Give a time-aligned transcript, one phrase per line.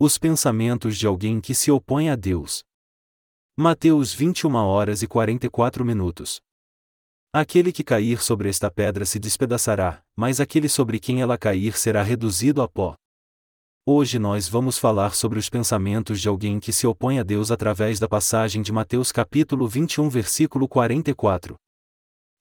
[0.00, 2.62] Os pensamentos de alguém que se opõe a Deus.
[3.56, 6.40] Mateus 21 horas e 44 minutos.
[7.32, 12.04] Aquele que cair sobre esta pedra se despedaçará, mas aquele sobre quem ela cair será
[12.04, 12.94] reduzido a pó.
[13.84, 17.98] Hoje nós vamos falar sobre os pensamentos de alguém que se opõe a Deus através
[17.98, 21.56] da passagem de Mateus capítulo 21 versículo 44.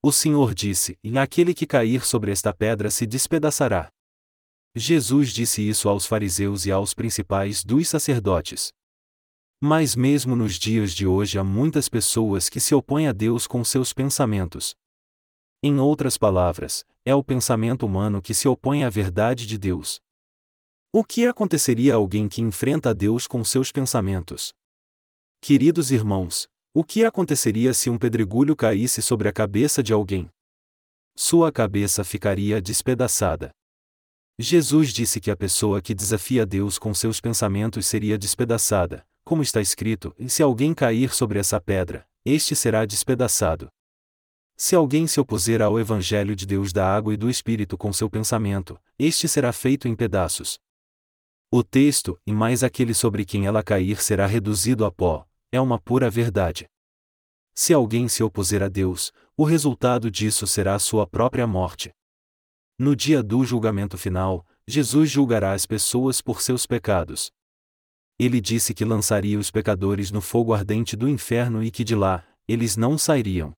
[0.03, 3.89] O Senhor disse: E aquele que cair sobre esta pedra se despedaçará.
[4.77, 8.71] Jesus disse isso aos fariseus e aos principais dos sacerdotes.
[9.59, 13.63] Mas mesmo nos dias de hoje há muitas pessoas que se opõem a Deus com
[13.63, 14.75] seus pensamentos.
[15.63, 19.99] Em outras palavras, é o pensamento humano que se opõe à verdade de Deus.
[20.93, 24.53] O que aconteceria a alguém que enfrenta a Deus com seus pensamentos?
[25.41, 30.29] Queridos irmãos, o que aconteceria se um pedregulho caísse sobre a cabeça de alguém?
[31.15, 33.49] Sua cabeça ficaria despedaçada.
[34.39, 39.59] Jesus disse que a pessoa que desafia Deus com seus pensamentos seria despedaçada, como está
[39.59, 43.67] escrito: e se alguém cair sobre essa pedra, este será despedaçado.
[44.55, 48.09] Se alguém se opuser ao Evangelho de Deus da água e do Espírito com seu
[48.09, 50.59] pensamento, este será feito em pedaços.
[51.49, 55.79] O texto, e mais aquele sobre quem ela cair será reduzido a pó, é uma
[55.79, 56.67] pura verdade.
[57.55, 61.91] Se alguém se opuser a Deus, o resultado disso será a sua própria morte.
[62.79, 67.31] No dia do julgamento final, Jesus julgará as pessoas por seus pecados.
[68.19, 72.23] Ele disse que lançaria os pecadores no fogo ardente do inferno e que de lá,
[72.47, 73.51] eles não sairiam.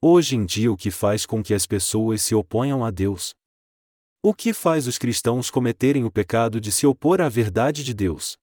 [0.00, 3.34] Hoje em dia, o que faz com que as pessoas se oponham a Deus?
[4.22, 8.38] O que faz os cristãos cometerem o pecado de se opor à verdade de Deus?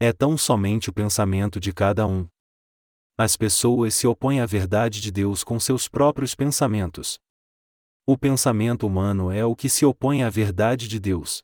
[0.00, 2.26] É tão somente o pensamento de cada um.
[3.16, 7.20] As pessoas se opõem à verdade de Deus com seus próprios pensamentos.
[8.08, 11.42] O pensamento humano é o que se opõe à verdade de Deus.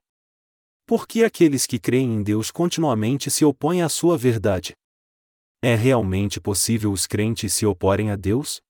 [0.86, 4.76] Por que aqueles que creem em Deus continuamente se opõem à sua verdade?
[5.60, 8.60] É realmente possível os crentes se oporem a Deus?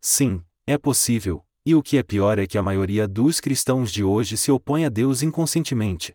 [0.00, 4.02] Sim, é possível, e o que é pior é que a maioria dos cristãos de
[4.02, 6.12] hoje se opõe a Deus inconscientemente.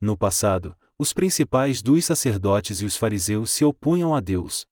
[0.00, 4.64] No passado, os principais dos sacerdotes e os fariseus se opunham a Deus.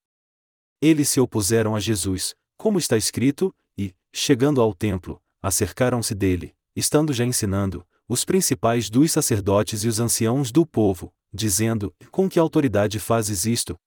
[0.81, 7.11] Eles se opuseram a Jesus, como está escrito, e, chegando ao templo, acercaram-se dele, estando
[7.11, 12.97] já ensinando, os principais dos sacerdotes e os anciãos do povo, dizendo: Com que autoridade
[12.99, 13.77] fazes isto?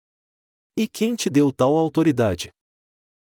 [0.76, 2.52] E quem te deu tal autoridade?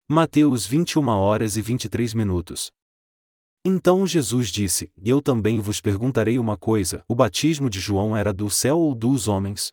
[0.08, 2.72] Mateus 21 horas e 23 minutos.
[3.64, 8.50] Então Jesus disse: Eu também vos perguntarei uma coisa: o batismo de João era do
[8.50, 9.72] céu ou dos homens?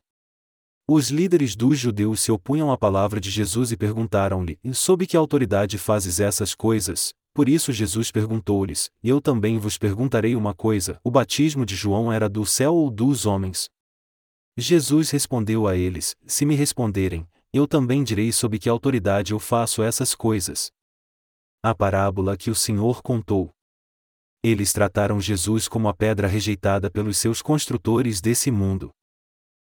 [0.87, 5.77] Os líderes dos judeus se opunham à palavra de Jesus e perguntaram-lhe: Sob que autoridade
[5.77, 7.13] fazes essas coisas?
[7.33, 12.29] Por isso Jesus perguntou-lhes: Eu também vos perguntarei uma coisa: o batismo de João era
[12.29, 13.67] do céu ou dos homens?
[14.55, 19.81] Jesus respondeu a eles: Se me responderem, eu também direi sob que autoridade eu faço
[19.81, 20.71] essas coisas.
[21.63, 23.49] A parábola que o Senhor contou.
[24.43, 28.91] Eles trataram Jesus como a pedra rejeitada pelos seus construtores desse mundo.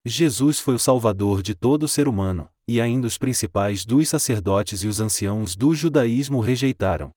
[0.06, 4.86] Jesus foi o Salvador de todo ser humano, e ainda os principais dos sacerdotes e
[4.86, 7.10] os anciãos do judaísmo rejeitaram.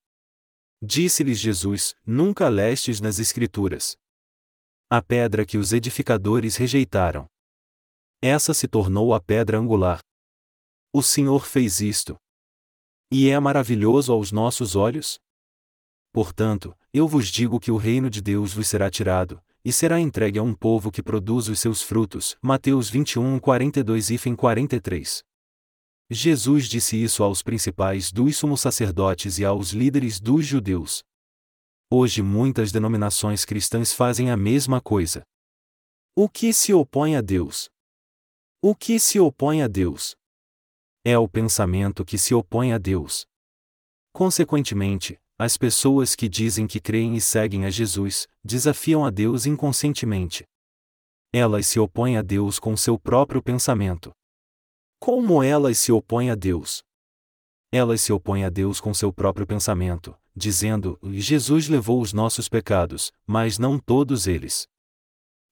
[0.86, 3.96] Disse-lhes Jesus: Nunca lestes nas Escrituras.
[4.90, 7.26] A pedra que os edificadores rejeitaram.
[8.20, 10.00] Essa se tornou a pedra angular.
[10.92, 12.16] O Senhor fez isto.
[13.10, 15.18] E é maravilhoso aos nossos olhos?
[16.12, 20.38] Portanto, eu vos digo que o reino de Deus vos será tirado, e será entregue
[20.38, 22.36] a um povo que produz os seus frutos.
[22.42, 25.24] Mateus 21, 42 e 43.
[26.10, 31.02] Jesus disse isso aos principais dos sumos sacerdotes e aos líderes dos judeus.
[31.90, 35.22] Hoje muitas denominações cristãs fazem a mesma coisa.
[36.14, 37.68] O que se opõe a Deus?
[38.62, 40.14] O que se opõe a Deus?
[41.04, 43.26] É o pensamento que se opõe a Deus.
[44.12, 50.44] Consequentemente, as pessoas que dizem que creem e seguem a Jesus, desafiam a Deus inconscientemente.
[51.32, 54.12] Elas se opõem a Deus com seu próprio pensamento.
[55.04, 56.82] Como elas se opõem a Deus?
[57.70, 63.12] Elas se opõem a Deus com seu próprio pensamento, dizendo: Jesus levou os nossos pecados,
[63.26, 64.66] mas não todos eles.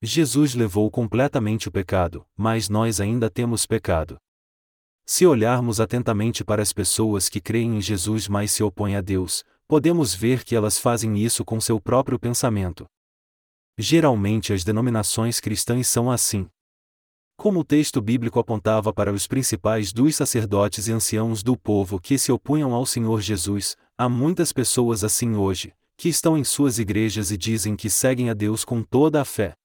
[0.01, 4.17] Jesus levou completamente o pecado, mas nós ainda temos pecado.
[5.05, 9.45] Se olharmos atentamente para as pessoas que creem em Jesus mas se opõem a Deus,
[9.69, 12.87] podemos ver que elas fazem isso com seu próprio pensamento.
[13.77, 16.49] Geralmente as denominações cristãs são assim.
[17.43, 22.17] Como o texto bíblico apontava para os principais dos sacerdotes e anciãos do povo que
[22.17, 27.33] se opunham ao Senhor Jesus, há muitas pessoas assim hoje, que estão em suas igrejas
[27.33, 29.57] e dizem que seguem a Deus com toda a fé.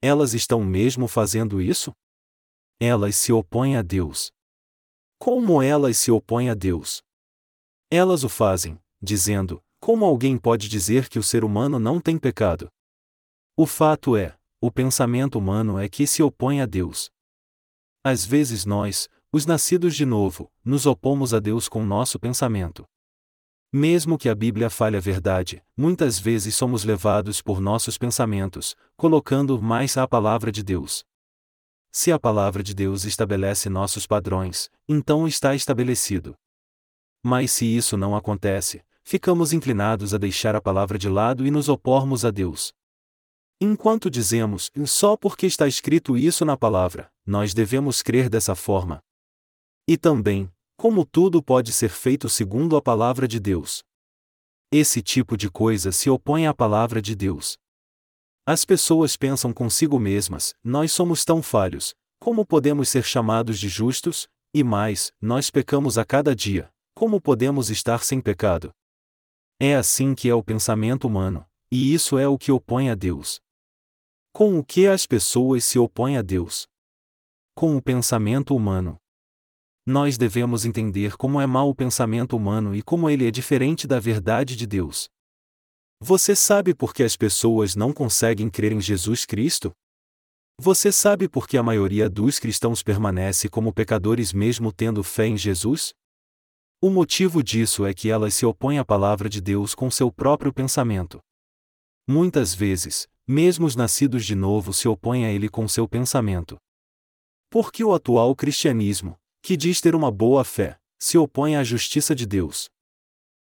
[0.00, 1.92] elas estão mesmo fazendo isso?
[2.78, 4.30] Elas se opõem a Deus.
[5.18, 7.02] Como elas se opõem a Deus?
[7.90, 12.70] Elas o fazem, dizendo: como alguém pode dizer que o ser humano não tem pecado?
[13.56, 17.10] O fato é, o pensamento humano é que se opõe a Deus.
[18.04, 22.84] Às vezes nós, os nascidos de novo, nos opomos a Deus com nosso pensamento.
[23.72, 29.60] Mesmo que a Bíblia fale a verdade, muitas vezes somos levados por nossos pensamentos, colocando
[29.60, 31.04] mais a palavra de Deus.
[31.90, 36.36] Se a palavra de Deus estabelece nossos padrões, então está estabelecido.
[37.20, 41.68] Mas se isso não acontece, ficamos inclinados a deixar a palavra de lado e nos
[41.68, 42.72] opormos a Deus.
[43.64, 49.00] Enquanto dizemos, só porque está escrito isso na palavra, nós devemos crer dessa forma.
[49.86, 53.84] E também, como tudo pode ser feito segundo a palavra de Deus.
[54.72, 57.56] Esse tipo de coisa se opõe à palavra de Deus.
[58.44, 64.26] As pessoas pensam consigo mesmas: nós somos tão falhos, como podemos ser chamados de justos?
[64.52, 68.72] E mais, nós pecamos a cada dia, como podemos estar sem pecado?
[69.60, 73.40] É assim que é o pensamento humano, e isso é o que opõe a Deus.
[74.32, 76.66] Com o que as pessoas se opõem a Deus?
[77.54, 78.98] Com o pensamento humano
[79.84, 83.98] nós devemos entender como é mau o pensamento humano e como ele é diferente da
[83.98, 85.08] verdade de Deus.
[86.00, 89.72] Você sabe por que as pessoas não conseguem crer em Jesus Cristo?
[90.60, 95.36] Você sabe por que a maioria dos cristãos permanece como pecadores mesmo tendo fé em
[95.36, 95.92] Jesus?
[96.80, 100.52] O motivo disso é que elas se opõem à palavra de Deus com seu próprio
[100.52, 101.18] pensamento.
[102.06, 106.58] Muitas vezes, mesmo os nascidos de novo se opõem a ele com seu pensamento.
[107.50, 112.26] Porque o atual cristianismo, que diz ter uma boa fé, se opõe à justiça de
[112.26, 112.68] Deus.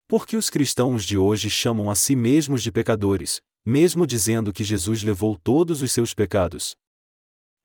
[0.08, 5.02] Porque os cristãos de hoje chamam a si mesmos de pecadores, mesmo dizendo que Jesus
[5.02, 6.76] levou todos os seus pecados.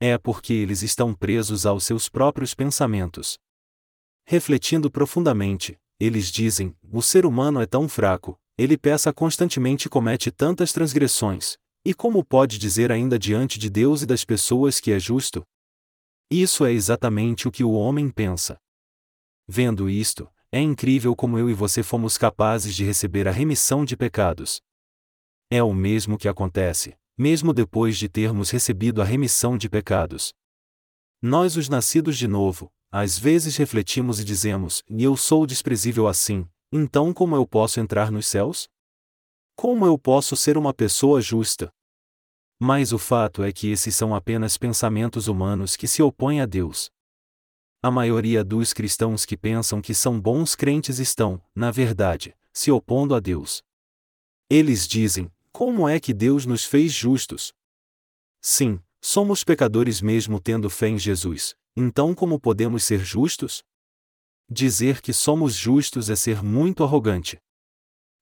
[0.00, 3.38] É porque eles estão presos aos seus próprios pensamentos.
[4.26, 10.30] Refletindo profundamente, eles dizem: o ser humano é tão fraco, ele peça constantemente e comete
[10.30, 11.56] tantas transgressões,
[11.88, 15.42] e como pode dizer ainda diante de Deus e das pessoas que é justo?
[16.30, 18.58] Isso é exatamente o que o homem pensa.
[19.48, 23.96] Vendo isto, é incrível como eu e você fomos capazes de receber a remissão de
[23.96, 24.60] pecados.
[25.50, 30.34] É o mesmo que acontece, mesmo depois de termos recebido a remissão de pecados.
[31.22, 36.46] Nós, os nascidos de novo, às vezes refletimos e dizemos: E eu sou desprezível assim,
[36.70, 38.68] então como eu posso entrar nos céus?
[39.56, 41.72] Como eu posso ser uma pessoa justa?
[42.60, 46.90] Mas o fato é que esses são apenas pensamentos humanos que se opõem a Deus.
[47.80, 53.14] A maioria dos cristãos que pensam que são bons crentes estão, na verdade, se opondo
[53.14, 53.62] a Deus.
[54.50, 57.52] Eles dizem: como é que Deus nos fez justos?
[58.40, 63.62] Sim, somos pecadores mesmo tendo fé em Jesus, então como podemos ser justos?
[64.50, 67.38] Dizer que somos justos é ser muito arrogante.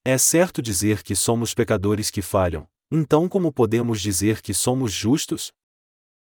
[0.05, 5.53] É certo dizer que somos pecadores que falham, então, como podemos dizer que somos justos?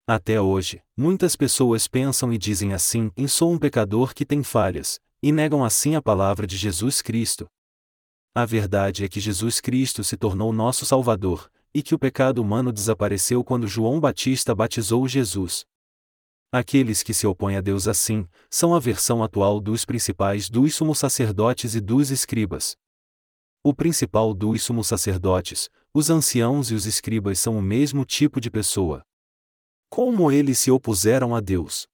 [0.04, 4.98] Até hoje, muitas pessoas pensam e dizem assim: Eu sou um pecador que tem falhas,
[5.22, 7.46] e negam assim a palavra de Jesus Cristo.
[8.34, 12.72] A verdade é que Jesus Cristo se tornou nosso Salvador, e que o pecado humano
[12.72, 15.64] desapareceu quando João Batista batizou Jesus.
[16.50, 20.98] Aqueles que se opõem a Deus assim, são a versão atual dos principais dos sumos
[20.98, 22.76] sacerdotes e dos escribas.
[23.68, 28.50] O principal dos sumos sacerdotes, os anciãos e os escribas são o mesmo tipo de
[28.50, 29.02] pessoa.
[29.90, 31.86] Como eles se opuseram a Deus?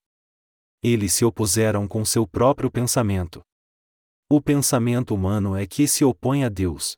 [0.81, 3.41] Eles se opuseram com seu próprio pensamento.
[4.29, 6.95] O pensamento humano é que se opõe a Deus.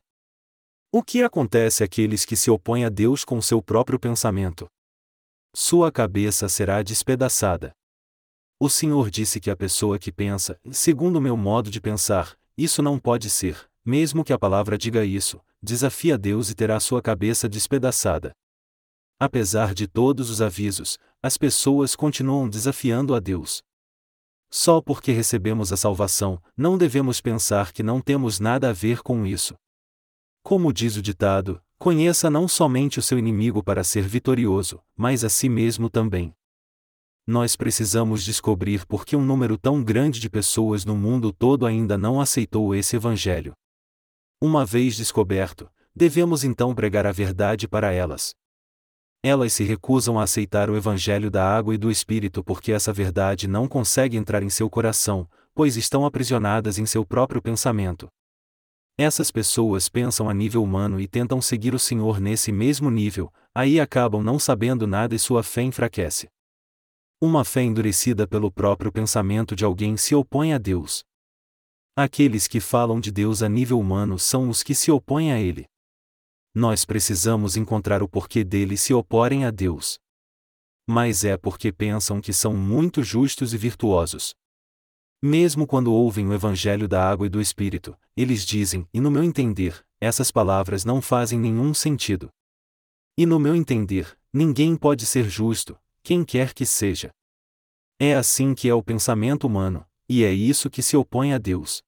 [0.92, 4.68] O que acontece àqueles que se opõem a Deus com seu próprio pensamento?
[5.56, 7.72] Sua cabeça será despedaçada.
[8.60, 12.80] O Senhor disse que a pessoa que pensa, segundo o meu modo de pensar, isso
[12.80, 17.48] não pode ser, mesmo que a palavra diga isso, desafia Deus e terá sua cabeça
[17.48, 18.32] despedaçada.
[19.18, 23.62] Apesar de todos os avisos, as pessoas continuam desafiando a Deus.
[24.50, 29.24] Só porque recebemos a salvação, não devemos pensar que não temos nada a ver com
[29.24, 29.54] isso.
[30.42, 35.30] Como diz o ditado, conheça não somente o seu inimigo para ser vitorioso, mas a
[35.30, 36.34] si mesmo também.
[37.26, 41.96] Nós precisamos descobrir por que um número tão grande de pessoas no mundo todo ainda
[41.96, 43.54] não aceitou esse evangelho.
[44.40, 48.36] Uma vez descoberto, devemos então pregar a verdade para elas.
[49.20, 53.48] Elas se recusam a aceitar o evangelho da água e do espírito porque essa verdade
[53.48, 58.08] não consegue entrar em seu coração, pois estão aprisionadas em seu próprio pensamento.
[58.96, 63.80] Essas pessoas pensam a nível humano e tentam seguir o Senhor nesse mesmo nível, aí
[63.80, 66.28] acabam não sabendo nada e sua fé enfraquece.
[67.20, 71.02] Uma fé endurecida pelo próprio pensamento de alguém se opõe a Deus.
[72.00, 75.66] Aqueles que falam de Deus a nível humano são os que se opõem a Ele.
[76.54, 79.98] Nós precisamos encontrar o porquê deles se oporem a Deus.
[80.86, 84.32] Mas é porque pensam que são muito justos e virtuosos.
[85.20, 89.24] Mesmo quando ouvem o Evangelho da água e do Espírito, eles dizem, e no meu
[89.24, 92.30] entender, essas palavras não fazem nenhum sentido.
[93.16, 97.10] E no meu entender, ninguém pode ser justo, quem quer que seja.
[97.98, 101.82] É assim que é o pensamento humano, e é isso que se opõe a Deus.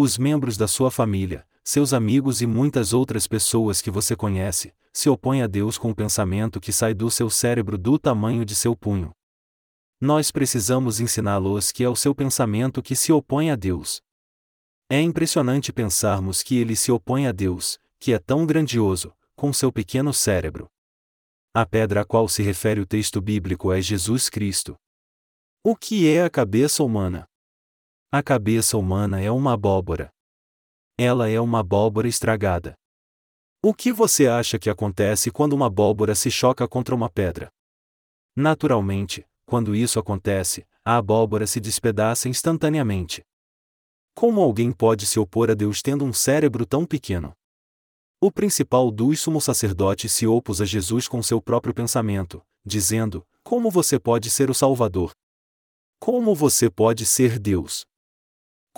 [0.00, 5.10] Os membros da sua família, seus amigos e muitas outras pessoas que você conhece, se
[5.10, 8.76] opõem a Deus com o pensamento que sai do seu cérebro do tamanho de seu
[8.76, 9.10] punho.
[10.00, 14.00] Nós precisamos ensiná-los que é o seu pensamento que se opõe a Deus.
[14.88, 19.72] É impressionante pensarmos que ele se opõe a Deus, que é tão grandioso, com seu
[19.72, 20.68] pequeno cérebro.
[21.52, 24.76] A pedra a qual se refere o texto bíblico é Jesus Cristo.
[25.64, 27.28] O que é a cabeça humana?
[28.10, 30.08] A cabeça humana é uma abóbora.
[30.96, 32.74] Ela é uma abóbora estragada.
[33.62, 37.50] O que você acha que acontece quando uma abóbora se choca contra uma pedra?
[38.34, 43.20] Naturalmente, quando isso acontece, a abóbora se despedaça instantaneamente.
[44.14, 47.34] Como alguém pode se opor a Deus tendo um cérebro tão pequeno?
[48.22, 53.70] O principal dos sumos sacerdotes se opôs a Jesus com seu próprio pensamento, dizendo: Como
[53.70, 55.10] você pode ser o Salvador?
[56.00, 57.84] Como você pode ser Deus?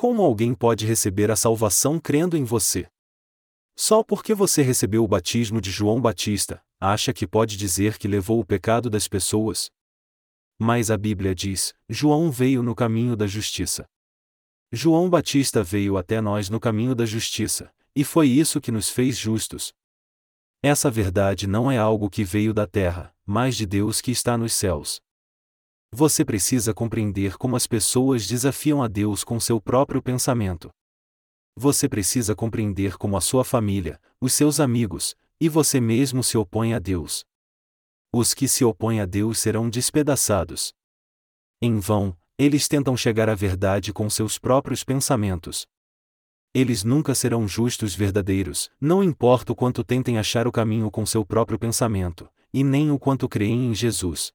[0.00, 2.88] Como alguém pode receber a salvação crendo em você?
[3.76, 8.40] Só porque você recebeu o batismo de João Batista, acha que pode dizer que levou
[8.40, 9.70] o pecado das pessoas?
[10.58, 13.84] Mas a Bíblia diz: João veio no caminho da justiça.
[14.72, 19.18] João Batista veio até nós no caminho da justiça, e foi isso que nos fez
[19.18, 19.70] justos.
[20.62, 24.54] Essa verdade não é algo que veio da terra, mas de Deus que está nos
[24.54, 25.02] céus.
[25.92, 30.70] Você precisa compreender como as pessoas desafiam a Deus com seu próprio pensamento.
[31.56, 36.74] Você precisa compreender como a sua família, os seus amigos, e você mesmo se opõem
[36.74, 37.24] a Deus.
[38.12, 40.72] Os que se opõem a Deus serão despedaçados.
[41.60, 45.66] Em vão, eles tentam chegar à verdade com seus próprios pensamentos.
[46.54, 51.24] Eles nunca serão justos verdadeiros, não importa o quanto tentem achar o caminho com seu
[51.24, 54.32] próprio pensamento, e nem o quanto creem em Jesus.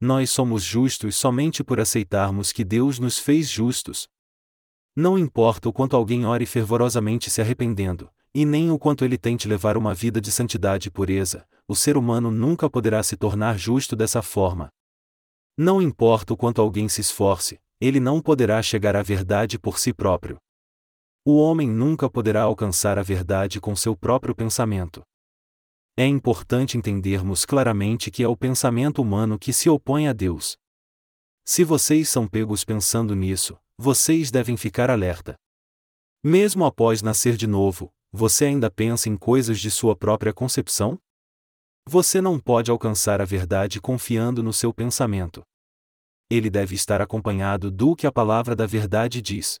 [0.00, 4.08] Nós somos justos somente por aceitarmos que Deus nos fez justos.
[4.96, 9.46] Não importa o quanto alguém ore fervorosamente se arrependendo, e nem o quanto ele tente
[9.46, 13.94] levar uma vida de santidade e pureza, o ser humano nunca poderá se tornar justo
[13.94, 14.70] dessa forma.
[15.56, 19.92] Não importa o quanto alguém se esforce, ele não poderá chegar à verdade por si
[19.92, 20.38] próprio.
[21.26, 25.02] O homem nunca poderá alcançar a verdade com seu próprio pensamento.
[26.00, 30.56] É importante entendermos claramente que é o pensamento humano que se opõe a Deus.
[31.44, 35.34] Se vocês são pegos pensando nisso, vocês devem ficar alerta.
[36.24, 40.98] Mesmo após nascer de novo, você ainda pensa em coisas de sua própria concepção?
[41.86, 45.42] Você não pode alcançar a verdade confiando no seu pensamento.
[46.30, 49.60] Ele deve estar acompanhado do que a palavra da verdade diz.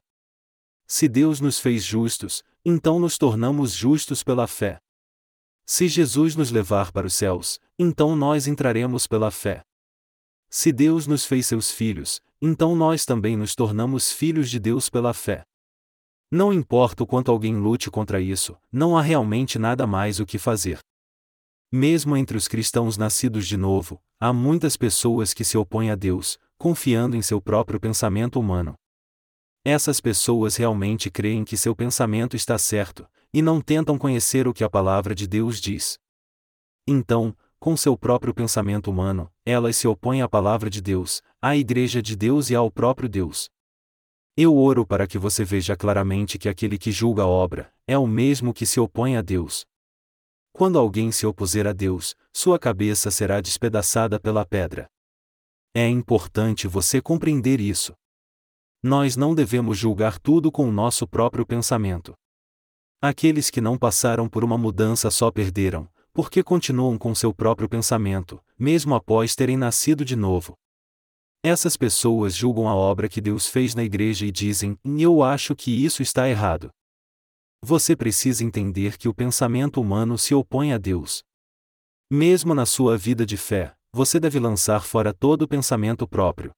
[0.86, 4.80] Se Deus nos fez justos, então nos tornamos justos pela fé.
[5.66, 9.62] Se Jesus nos levar para os céus, então nós entraremos pela fé.
[10.48, 15.14] Se Deus nos fez seus filhos, então nós também nos tornamos filhos de Deus pela
[15.14, 15.44] fé.
[16.30, 20.38] Não importa o quanto alguém lute contra isso, não há realmente nada mais o que
[20.38, 20.78] fazer.
[21.72, 26.38] Mesmo entre os cristãos nascidos de novo, há muitas pessoas que se opõem a Deus,
[26.58, 28.74] confiando em seu próprio pensamento humano.
[29.64, 34.64] Essas pessoas realmente creem que seu pensamento está certo, e não tentam conhecer o que
[34.64, 35.98] a palavra de Deus diz.
[36.86, 42.00] Então, com seu próprio pensamento humano, elas se opõem à palavra de Deus, à Igreja
[42.00, 43.50] de Deus e ao próprio Deus.
[44.34, 48.06] Eu oro para que você veja claramente que aquele que julga a obra, é o
[48.06, 49.66] mesmo que se opõe a Deus.
[50.52, 54.88] Quando alguém se opuser a Deus, sua cabeça será despedaçada pela pedra.
[55.74, 57.94] É importante você compreender isso.
[58.82, 62.14] Nós não devemos julgar tudo com o nosso próprio pensamento.
[63.02, 68.42] Aqueles que não passaram por uma mudança só perderam, porque continuam com seu próprio pensamento,
[68.58, 70.54] mesmo após terem nascido de novo.
[71.42, 75.70] Essas pessoas julgam a obra que Deus fez na igreja e dizem: Eu acho que
[75.70, 76.70] isso está errado.
[77.62, 81.22] Você precisa entender que o pensamento humano se opõe a Deus.
[82.10, 86.50] Mesmo na sua vida de fé, você deve lançar fora todo o pensamento próprio.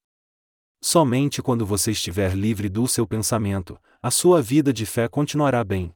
[0.85, 5.95] Somente quando você estiver livre do seu pensamento, a sua vida de fé continuará bem.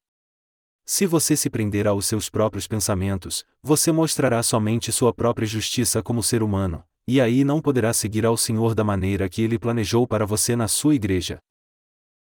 [0.84, 6.22] Se você se prender aos seus próprios pensamentos, você mostrará somente sua própria justiça como
[6.22, 10.24] ser humano, e aí não poderá seguir ao Senhor da maneira que ele planejou para
[10.24, 11.40] você na sua igreja.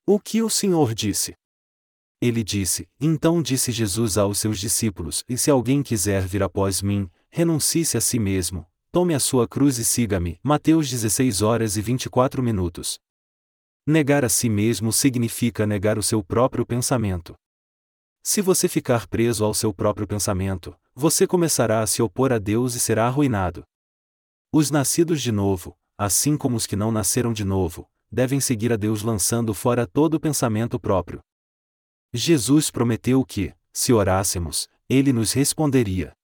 [0.04, 1.34] O que o Senhor disse?
[2.20, 7.08] Ele disse: Então disse Jesus aos seus discípulos: E se alguém quiser vir após mim,
[7.30, 10.38] renuncie-se a si mesmo, tome a sua cruz e siga-me.
[10.42, 12.98] Mateus 16 horas e 24 minutos.
[13.86, 17.34] Negar a si mesmo significa negar o seu próprio pensamento.
[18.22, 22.74] Se você ficar preso ao seu próprio pensamento, você começará a se opor a Deus
[22.74, 23.62] e será arruinado.
[24.52, 28.76] Os nascidos de novo, assim como os que não nasceram de novo, devem seguir a
[28.76, 31.20] Deus lançando fora todo o pensamento próprio.
[32.12, 36.15] Jesus prometeu que, se orássemos, ele nos responderia.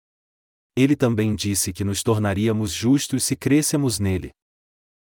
[0.75, 4.31] Ele também disse que nos tornaríamos justos se crêssemos nele.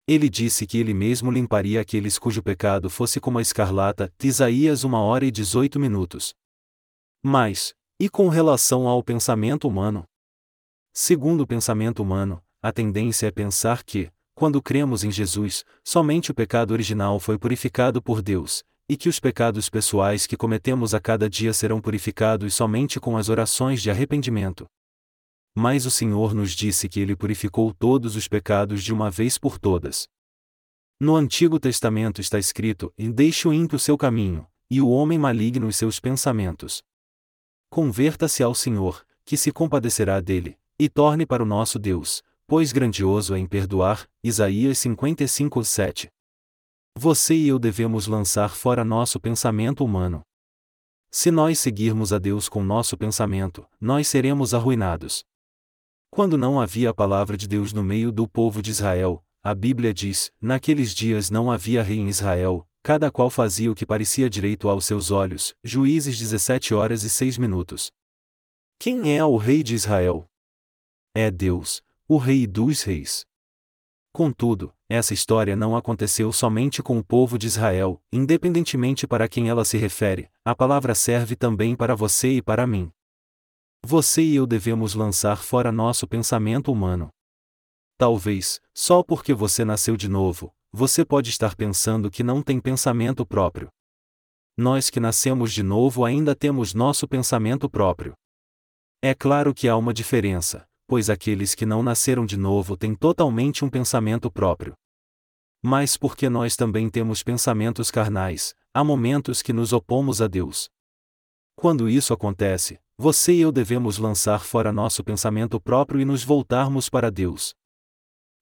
[0.07, 4.93] Ele disse que ele mesmo limparia aqueles cujo pecado fosse como a escarlata, Isaías 1
[4.93, 6.33] hora e 18 minutos.
[7.23, 10.03] Mas, e com relação ao pensamento humano?
[10.91, 16.33] Segundo o pensamento humano, a tendência é pensar que, quando cremos em Jesus, somente o
[16.33, 21.29] pecado original foi purificado por Deus, e que os pecados pessoais que cometemos a cada
[21.29, 24.65] dia serão purificados somente com as orações de arrependimento.
[25.55, 29.59] Mas o Senhor nos disse que Ele purificou todos os pecados de uma vez por
[29.59, 30.07] todas.
[30.99, 35.67] No Antigo Testamento está escrito: E deixe o ímpio seu caminho, e o homem maligno
[35.67, 36.81] os seus pensamentos.
[37.69, 43.33] Converta-se ao Senhor, que se compadecerá dele, e torne para o nosso Deus, pois grandioso
[43.33, 44.07] é em perdoar.
[44.23, 46.09] Isaías 55, 7.
[46.97, 50.21] Você e eu devemos lançar fora nosso pensamento humano.
[51.09, 55.25] Se nós seguirmos a Deus com nosso pensamento, nós seremos arruinados.
[56.13, 59.93] Quando não havia a palavra de Deus no meio do povo de Israel, a Bíblia
[59.93, 64.67] diz: naqueles dias não havia rei em Israel, cada qual fazia o que parecia direito
[64.67, 65.55] aos seus olhos.
[65.63, 67.93] Juízes 17 horas e 6 minutos.
[68.77, 70.25] Quem é o rei de Israel?
[71.15, 73.25] É Deus, o rei dos reis.
[74.11, 79.63] Contudo, essa história não aconteceu somente com o povo de Israel, independentemente para quem ela
[79.63, 82.91] se refere, a palavra serve também para você e para mim.
[83.83, 87.09] Você e eu devemos lançar fora nosso pensamento humano.
[87.97, 93.25] Talvez, só porque você nasceu de novo, você pode estar pensando que não tem pensamento
[93.25, 93.69] próprio.
[94.55, 98.13] Nós que nascemos de novo ainda temos nosso pensamento próprio.
[99.01, 103.65] É claro que há uma diferença, pois aqueles que não nasceram de novo têm totalmente
[103.65, 104.75] um pensamento próprio.
[105.63, 110.69] Mas porque nós também temos pensamentos carnais, há momentos que nos opomos a Deus.
[111.55, 116.87] Quando isso acontece, você e eu devemos lançar fora nosso pensamento próprio e nos voltarmos
[116.87, 117.55] para Deus.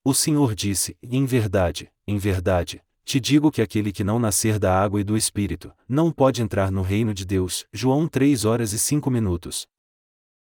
[0.03, 4.77] O Senhor disse: Em verdade, em verdade, te digo que aquele que não nascer da
[4.77, 7.65] água e do Espírito, não pode entrar no reino de Deus.
[7.71, 9.65] João 3 horas e 5 minutos.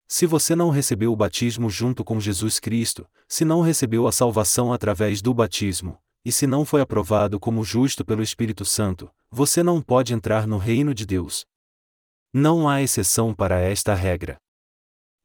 [0.07, 4.75] Se você não recebeu o batismo junto com Jesus Cristo, se não recebeu a salvação
[4.75, 9.81] através do batismo, e se não foi aprovado como justo pelo Espírito Santo, você não
[9.81, 11.47] pode entrar no reino de Deus.
[12.35, 14.39] Não há exceção para esta regra.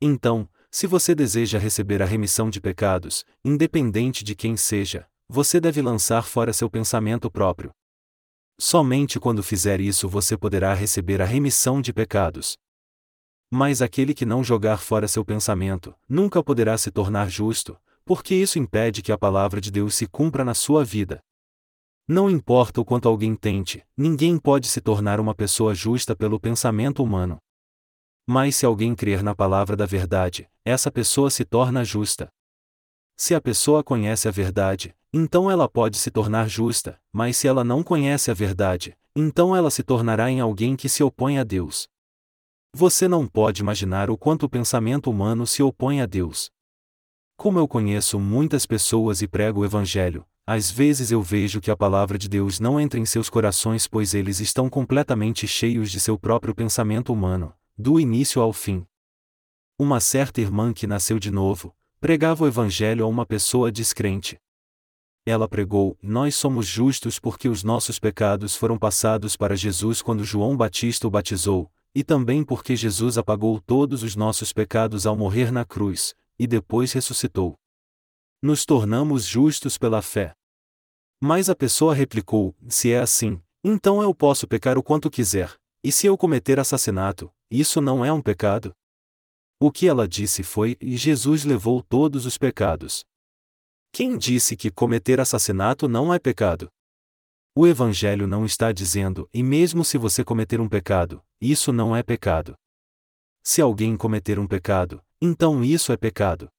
[0.02, 5.82] Então, se você deseja receber a remissão de pecados, independente de quem seja, você deve
[5.82, 7.72] lançar fora seu pensamento próprio.
[8.60, 12.58] Somente quando fizer isso você poderá receber a remissão de pecados.
[13.50, 18.60] Mas aquele que não jogar fora seu pensamento, nunca poderá se tornar justo, porque isso
[18.60, 21.22] impede que a palavra de Deus se cumpra na sua vida.
[22.10, 27.04] Não importa o quanto alguém tente, ninguém pode se tornar uma pessoa justa pelo pensamento
[27.04, 27.38] humano.
[28.26, 32.30] Mas se alguém crer na palavra da verdade, essa pessoa se torna justa.
[33.18, 37.64] Se a pessoa conhece a verdade, então ela pode se tornar justa, mas se ela
[37.64, 41.90] não conhece a verdade, então ela se tornará em alguém que se opõe a Deus.
[42.74, 46.50] Você não pode imaginar o quanto o pensamento humano se opõe a Deus.
[47.36, 51.76] Como eu conheço muitas pessoas e prego o Evangelho, às vezes eu vejo que a
[51.76, 56.18] palavra de Deus não entra em seus corações pois eles estão completamente cheios de seu
[56.18, 58.88] próprio pensamento humano, do início ao fim.
[59.78, 64.40] Uma certa irmã que nasceu de novo, pregava o Evangelho a uma pessoa descrente.
[65.26, 70.56] Ela pregou: Nós somos justos porque os nossos pecados foram passados para Jesus quando João
[70.56, 75.66] Batista o batizou, e também porque Jesus apagou todos os nossos pecados ao morrer na
[75.66, 77.56] cruz, e depois ressuscitou.
[78.42, 80.37] Nos tornamos justos pela fé.
[81.20, 85.92] Mas a pessoa replicou: Se é assim, então eu posso pecar o quanto quiser, e
[85.92, 88.74] se eu cometer assassinato, isso não é um pecado?
[89.60, 93.04] O que ela disse foi: E Jesus levou todos os pecados.
[93.92, 96.70] Quem disse que cometer assassinato não é pecado?
[97.56, 102.04] O Evangelho não está dizendo, e mesmo se você cometer um pecado, isso não é
[102.04, 102.54] pecado.
[103.42, 106.50] Se alguém cometer um pecado, então isso é pecado.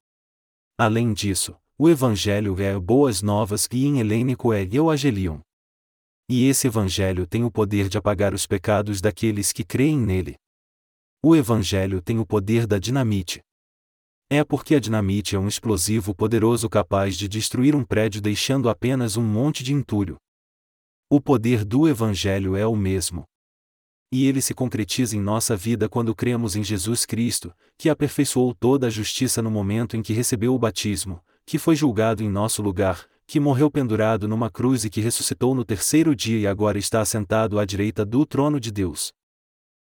[0.76, 5.38] Além disso, o Evangelho é boas novas e em helênico é Euangelion.
[6.28, 10.34] E esse Evangelho tem o poder de apagar os pecados daqueles que creem nele.
[11.22, 13.40] O Evangelho tem o poder da dinamite.
[14.28, 19.16] É porque a dinamite é um explosivo poderoso capaz de destruir um prédio deixando apenas
[19.16, 20.16] um monte de entulho.
[21.08, 23.22] O poder do Evangelho é o mesmo.
[24.10, 28.88] E ele se concretiza em nossa vida quando cremos em Jesus Cristo, que aperfeiçoou toda
[28.88, 33.08] a justiça no momento em que recebeu o batismo, que foi julgado em nosso lugar,
[33.26, 37.58] que morreu pendurado numa cruz e que ressuscitou no terceiro dia e agora está assentado
[37.58, 39.14] à direita do trono de Deus.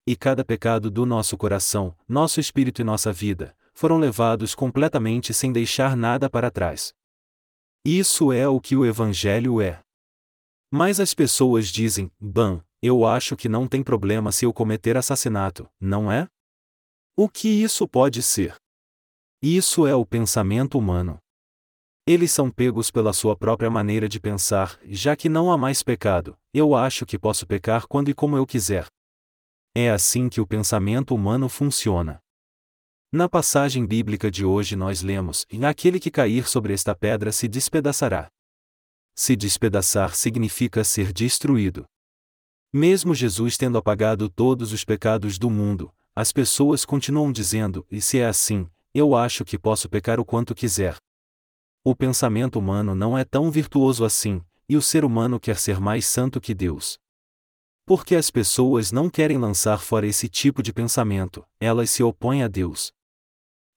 [0.06, 5.54] E cada pecado do nosso coração, nosso espírito e nossa vida, foram levados completamente sem
[5.54, 6.94] deixar nada para trás.
[7.86, 9.80] Isso é o que o Evangelho é.
[10.70, 15.70] Mas as pessoas dizem, Ban, eu acho que não tem problema se eu cometer assassinato,
[15.80, 16.28] não é?
[17.15, 18.58] O que isso pode ser?
[19.41, 21.18] Isso é o pensamento humano.
[22.08, 26.38] Eles são pegos pela sua própria maneira de pensar, já que não há mais pecado,
[26.54, 28.86] eu acho que posso pecar quando e como eu quiser.
[29.74, 32.20] É assim que o pensamento humano funciona.
[33.12, 37.48] Na passagem bíblica de hoje nós lemos: E aquele que cair sobre esta pedra se
[37.48, 38.30] despedaçará.
[39.15, 41.86] Se despedaçar significa ser destruído.
[42.72, 48.20] Mesmo Jesus tendo apagado todos os pecados do mundo, as pessoas continuam dizendo: e se
[48.20, 50.98] é assim, eu acho que posso pecar o quanto quiser.
[51.88, 56.08] O pensamento humano não é tão virtuoso assim, e o ser humano quer ser mais
[56.08, 56.98] santo que Deus.
[57.86, 62.48] Porque as pessoas não querem lançar fora esse tipo de pensamento, elas se opõem a
[62.48, 62.91] Deus.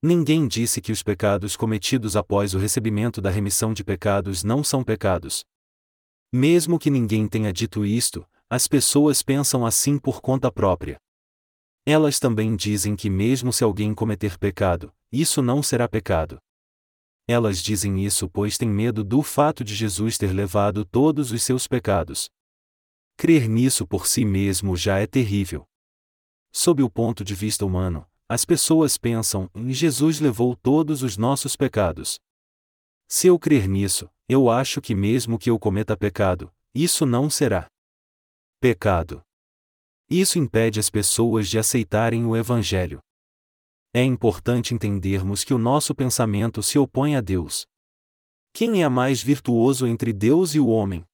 [0.02, 4.82] Ninguém disse que os pecados cometidos após o recebimento da remissão de pecados não são
[4.82, 5.44] pecados.
[6.32, 10.98] Mesmo que ninguém tenha dito isto, as pessoas pensam assim por conta própria.
[11.84, 16.40] Elas também dizem que, mesmo se alguém cometer pecado, isso não será pecado.
[17.30, 21.66] Elas dizem isso pois têm medo do fato de Jesus ter levado todos os seus
[21.66, 22.30] pecados.
[23.18, 25.66] Crer nisso por si mesmo já é terrível.
[26.50, 32.18] Sob o ponto de vista humano, as pessoas pensam, Jesus levou todos os nossos pecados.
[33.06, 37.68] Se eu crer nisso, eu acho que mesmo que eu cometa pecado, isso não será
[38.58, 39.20] pecado.
[40.08, 43.00] Isso impede as pessoas de aceitarem o Evangelho.
[43.92, 47.66] É importante entendermos que o nosso pensamento se opõe a Deus.
[48.52, 51.04] Quem é mais virtuoso entre Deus e o homem?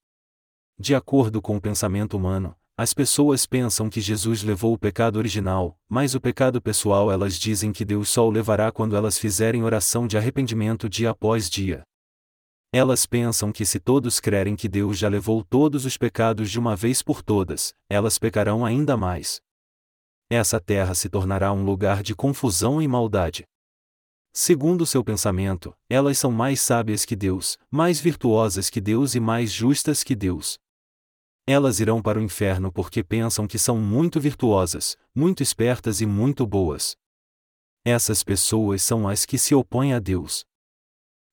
[0.76, 5.78] De acordo com o pensamento humano, as pessoas pensam que Jesus levou o pecado original,
[5.88, 10.08] mas o pecado pessoal elas dizem que Deus só o levará quando elas fizerem oração
[10.08, 11.84] de arrependimento dia após dia.
[12.72, 16.74] Elas pensam que se todos crerem que Deus já levou todos os pecados de uma
[16.74, 19.40] vez por todas, elas pecarão ainda mais.
[20.36, 23.44] Essa terra se tornará um lugar de confusão e maldade.
[24.32, 29.52] Segundo seu pensamento, elas são mais sábias que Deus, mais virtuosas que Deus e mais
[29.52, 30.58] justas que Deus.
[31.46, 36.44] Elas irão para o inferno porque pensam que são muito virtuosas, muito espertas e muito
[36.44, 36.96] boas.
[37.84, 40.44] Essas pessoas são as que se opõem a Deus.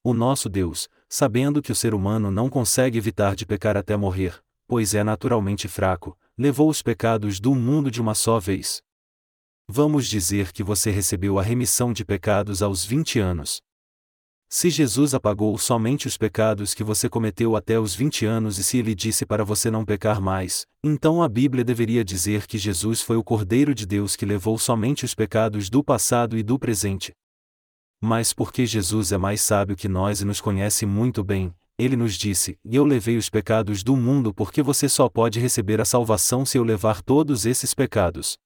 [0.04, 4.40] O nosso Deus, sabendo que o ser humano não consegue evitar de pecar até morrer,
[4.68, 8.84] pois é naturalmente fraco, levou os pecados do mundo de uma só vez.
[9.74, 13.62] Vamos dizer que você recebeu a remissão de pecados aos 20 anos.
[14.50, 18.80] Se Jesus apagou somente os pecados que você cometeu até os 20 anos e se
[18.80, 23.16] ele disse para você não pecar mais, então a Bíblia deveria dizer que Jesus foi
[23.16, 27.14] o Cordeiro de Deus que levou somente os pecados do passado e do presente.
[28.04, 32.16] Mas porque Jesus é mais sábio que nós e nos conhece muito bem, ele nos
[32.16, 36.58] disse: eu levei os pecados do mundo porque você só pode receber a salvação se
[36.58, 38.38] eu levar todos esses pecados.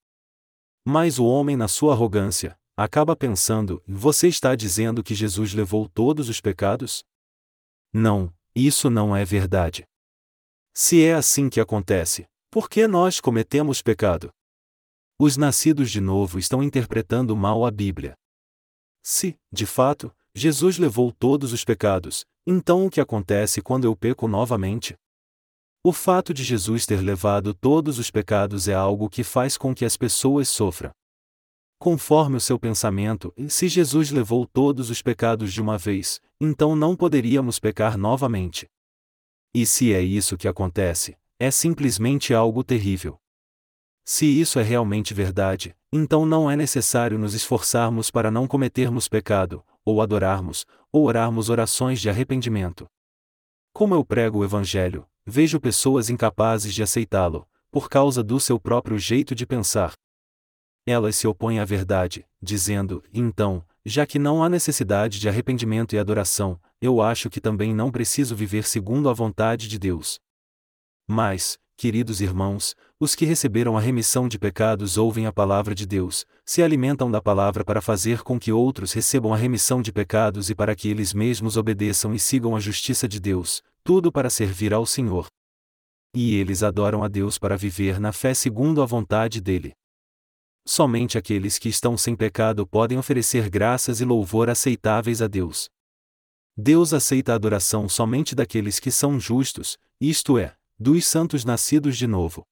[0.87, 6.29] Mas o homem, na sua arrogância, acaba pensando: você está dizendo que Jesus levou todos
[6.29, 7.03] os pecados?
[7.91, 9.87] Não, isso não é verdade.
[10.73, 14.29] Se é assim que acontece, por que nós cometemos pecado?
[15.17, 18.13] Os nascidos de novo estão interpretando mal a Bíblia.
[19.01, 24.27] Se, de fato, Jesus levou todos os pecados, então o que acontece quando eu peco
[24.27, 24.95] novamente?
[25.87, 29.85] O fato de Jesus ter levado todos os pecados é algo que faz com que
[29.85, 30.89] as pessoas sofram
[31.77, 36.95] conforme o seu pensamento, se Jesus levou todos os pecados de uma vez, então não
[36.95, 38.67] poderíamos pecar novamente.
[39.53, 43.19] E se é isso que acontece, é simplesmente algo terrível.
[44.03, 49.63] Se isso é realmente verdade, então não é necessário nos esforçarmos para não cometermos pecado,
[49.85, 52.87] ou adorarmos, ou orarmos orações de arrependimento.
[53.71, 58.97] Como eu prego o Evangelho, vejo pessoas incapazes de aceitá-lo, por causa do seu próprio
[58.97, 59.93] jeito de pensar.
[60.85, 65.99] Elas se opõem à verdade, dizendo: então, já que não há necessidade de arrependimento e
[65.99, 70.19] adoração, eu acho que também não preciso viver segundo a vontade de Deus.
[71.07, 76.25] Mas, queridos irmãos, os que receberam a remissão de pecados ouvem a palavra de Deus,
[76.45, 80.55] se alimentam da palavra para fazer com que outros recebam a remissão de pecados e
[80.55, 84.83] para que eles mesmos obedeçam e sigam a justiça de Deus, tudo para servir ao
[84.83, 85.27] Senhor.
[86.11, 89.73] E eles adoram a Deus para viver na fé segundo a vontade dele.
[90.65, 95.69] Somente aqueles que estão sem pecado podem oferecer graças e louvor aceitáveis a Deus.
[96.57, 102.07] Deus aceita a adoração somente daqueles que são justos, isto é, dos santos nascidos de
[102.07, 102.43] novo.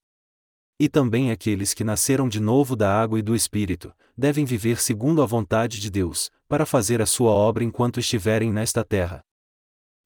[0.78, 5.20] E também aqueles que nasceram de novo da água e do Espírito, devem viver segundo
[5.20, 9.20] a vontade de Deus, para fazer a sua obra enquanto estiverem nesta terra.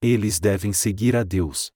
[0.00, 1.72] Eles devem seguir a Deus.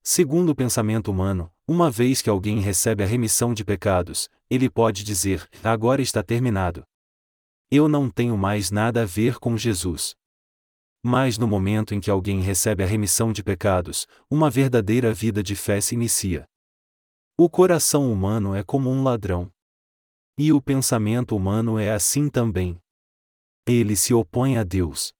[0.00, 5.02] Segundo o pensamento humano, uma vez que alguém recebe a remissão de pecados, ele pode
[5.02, 6.84] dizer: agora está terminado.
[7.70, 10.14] Eu não tenho mais nada a ver com Jesus.
[11.04, 15.56] Mas no momento em que alguém recebe a remissão de pecados, uma verdadeira vida de
[15.56, 16.46] fé se inicia.
[17.36, 19.50] O coração humano é como um ladrão.
[20.38, 22.78] E o pensamento humano é assim também.
[23.66, 25.12] Ele se opõe a Deus.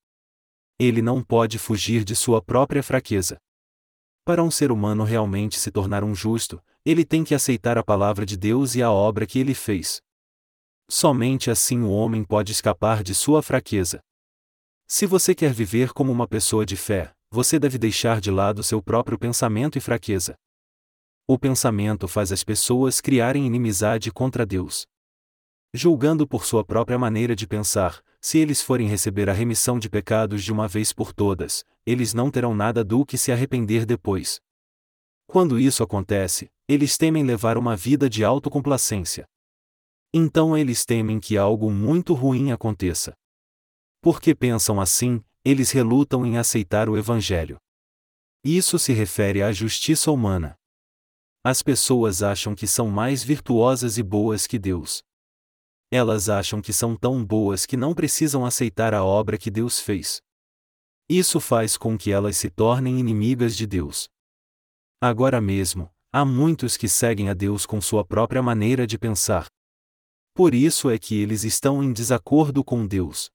[0.82, 3.36] Ele não pode fugir de sua própria fraqueza.
[4.24, 8.26] Para um ser humano realmente se tornar um justo, ele tem que aceitar a palavra
[8.26, 10.00] de Deus e a obra que ele fez.
[10.90, 14.00] Somente assim o homem pode escapar de sua fraqueza.
[14.88, 18.82] Se você quer viver como uma pessoa de fé, você deve deixar de lado seu
[18.82, 20.34] próprio pensamento e fraqueza.
[21.28, 24.84] O pensamento faz as pessoas criarem inimizade contra Deus.
[25.72, 30.44] Julgando por sua própria maneira de pensar, se eles forem receber a remissão de pecados
[30.44, 34.40] de uma vez por todas, eles não terão nada do que se arrepender depois.
[35.26, 39.26] Quando isso acontece, eles temem levar uma vida de autocomplacência.
[40.14, 43.12] Então eles temem que algo muito ruim aconteça.
[44.00, 47.56] Porque pensam assim, eles relutam em aceitar o Evangelho.
[48.44, 50.54] Isso se refere à justiça humana.
[51.42, 55.02] As pessoas acham que são mais virtuosas e boas que Deus.
[55.94, 60.22] Elas acham que são tão boas que não precisam aceitar a obra que Deus fez.
[61.06, 64.08] Isso faz com que elas se tornem inimigas de Deus.
[64.98, 69.48] Agora mesmo, há muitos que seguem a Deus com sua própria maneira de pensar.
[70.34, 73.30] Por isso é que eles estão em desacordo com Deus.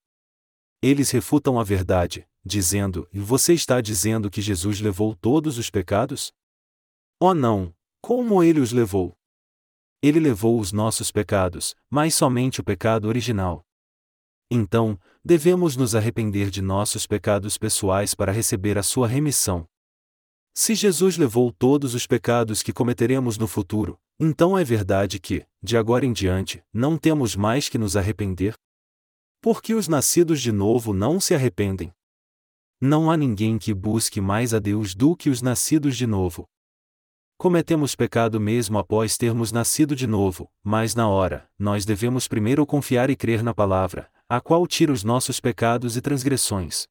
[0.81, 6.31] Eles refutam a verdade, dizendo: você está dizendo que Jesus levou todos os pecados?
[7.21, 7.71] Oh não!
[8.01, 9.15] Como ele os levou?
[10.01, 13.65] Ele levou os nossos pecados, mas somente o pecado original.
[14.49, 19.67] Então, devemos nos arrepender de nossos pecados pessoais para receber a sua remissão.
[20.53, 25.77] Se Jesus levou todos os pecados que cometeremos no futuro, então é verdade que, de
[25.77, 28.55] agora em diante, não temos mais que nos arrepender?
[29.41, 31.91] Porque os nascidos de novo não se arrependem.
[32.81, 36.47] Não há ninguém que busque mais a Deus do que os nascidos de novo.
[37.39, 43.11] Cometemos pecado mesmo após termos nascido de novo, mas na hora, nós devemos primeiro confiar
[43.11, 46.87] e crer na palavra, a qual tira os nossos pecados e transgressões.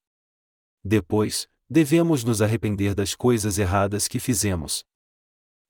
[0.85, 4.85] Depois, devemos nos arrepender das coisas erradas que fizemos.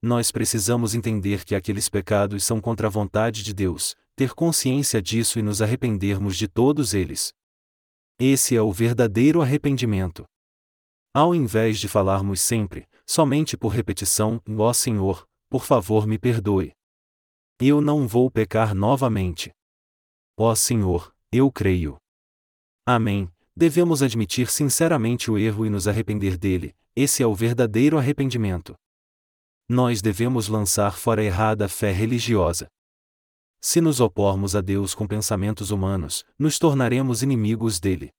[0.02, 5.38] Nós precisamos entender que aqueles pecados são contra a vontade de Deus, ter consciência disso
[5.38, 7.32] e nos arrependermos de todos eles.
[8.18, 10.26] Esse é o verdadeiro arrependimento.
[11.14, 16.72] Ao invés de falarmos sempre, somente por repetição, ó Senhor, por favor me perdoe.
[17.58, 19.50] Eu não vou pecar novamente.
[20.36, 21.96] Ó Senhor, eu creio.
[22.84, 23.30] Amém.
[23.56, 28.74] Devemos admitir sinceramente o erro e nos arrepender dele, esse é o verdadeiro arrependimento.
[29.68, 32.68] Nós devemos lançar fora a errada fé religiosa.
[33.60, 38.10] Se nos opormos a Deus com pensamentos humanos, nos tornaremos inimigos dele.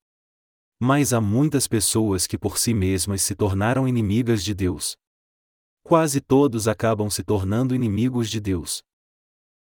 [0.79, 4.95] Mas há muitas pessoas que por si mesmas se tornaram inimigas de Deus.
[5.83, 8.83] Quase todos acabam se tornando inimigos de Deus.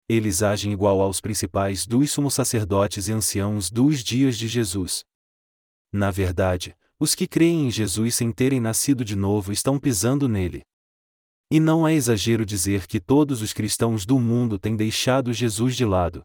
[0.08, 5.04] Eles agem igual aos principais dos sumos sacerdotes e anciãos dos dias de Jesus.
[5.90, 10.62] Na verdade, os que creem em Jesus sem terem nascido de novo estão pisando nele.
[11.50, 15.84] E não é exagero dizer que todos os cristãos do mundo têm deixado Jesus de
[15.84, 16.22] lado.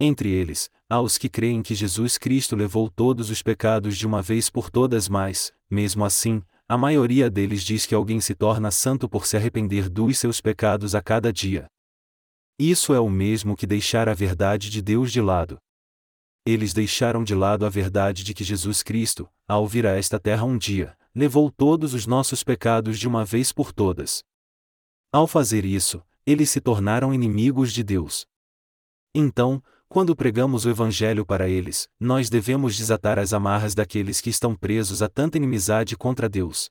[0.00, 4.20] Entre eles, há os que creem que Jesus Cristo levou todos os pecados de uma
[4.20, 9.08] vez por todas, mas, mesmo assim, a maioria deles diz que alguém se torna santo
[9.08, 11.66] por se arrepender dos seus pecados a cada dia.
[12.58, 15.58] Isso é o mesmo que deixar a verdade de Deus de lado.
[16.46, 20.44] Eles deixaram de lado a verdade de que Jesus Cristo, ao vir a esta terra
[20.44, 24.22] um dia, levou todos os nossos pecados de uma vez por todas.
[25.12, 28.26] Ao fazer isso, eles se tornaram inimigos de Deus.
[29.14, 29.62] Então,
[29.94, 35.02] quando pregamos o Evangelho para eles, nós devemos desatar as amarras daqueles que estão presos
[35.02, 36.68] a tanta inimizade contra Deus.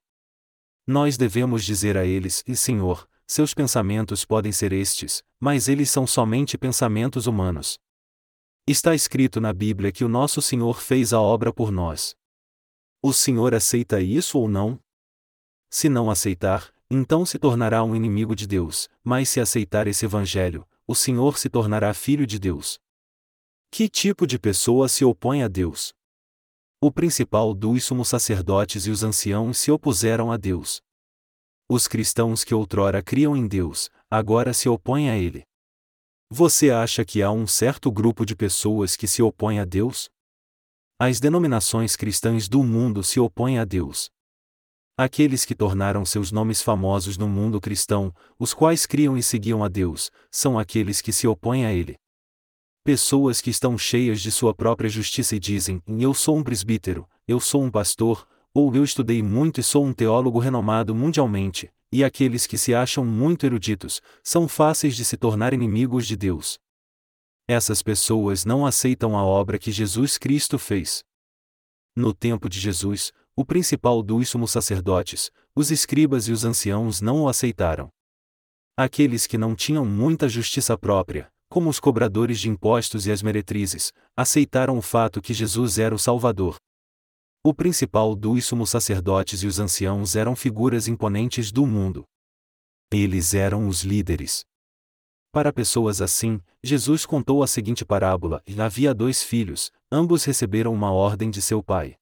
[0.86, 6.06] Nós devemos dizer a eles: E Senhor, seus pensamentos podem ser estes, mas eles são
[6.06, 7.80] somente pensamentos humanos.
[8.68, 12.18] Está escrito na Bíblia que o nosso Senhor fez a obra por nós.
[13.02, 14.78] O Senhor aceita isso ou não?
[15.70, 20.68] Se não aceitar, então se tornará um inimigo de Deus, mas se aceitar esse Evangelho,
[20.86, 22.84] o Senhor se tornará filho de Deus.
[23.76, 25.96] Que tipo de pessoa se opõe a Deus?
[26.80, 30.80] O principal dos sumos sacerdotes e os anciãos se opuseram a Deus.
[31.68, 35.42] Os cristãos que outrora criam em Deus, agora se opõem a Ele.
[36.30, 40.08] Você acha que há um certo grupo de pessoas que se opõem a Deus?
[41.00, 44.08] As denominações cristãs do mundo se opõem a Deus.
[44.96, 49.68] Aqueles que tornaram seus nomes famosos no mundo cristão, os quais criam e seguiam a
[49.68, 51.98] Deus, são aqueles que se opõem a Ele.
[52.86, 57.39] Pessoas que estão cheias de sua própria justiça e dizem: Eu sou um presbítero, eu
[57.39, 62.46] sou um pastor, ou eu estudei muito e sou um teólogo renomado mundialmente, e aqueles
[62.46, 66.60] que se acham muito eruditos, são fáceis de se tornar inimigos de Deus.
[67.48, 71.06] Essas pessoas não aceitam a obra que Jesus Cristo fez.
[71.96, 77.22] No tempo de Jesus, o principal dos sumos sacerdotes, os escribas e os anciãos não
[77.22, 77.88] o aceitaram.
[78.76, 83.94] Aqueles que não tinham muita justiça própria, como os cobradores de impostos e as meretrizes,
[84.18, 86.56] aceitaram o fato que Jesus era o Salvador.
[87.44, 92.06] O principal dos sumos sacerdotes e os anciãos eram figuras imponentes do mundo.
[92.92, 94.44] Eles eram os líderes.
[95.32, 101.30] Para pessoas assim, Jesus contou a seguinte parábola: havia dois filhos, ambos receberam uma ordem
[101.30, 101.98] de seu pai.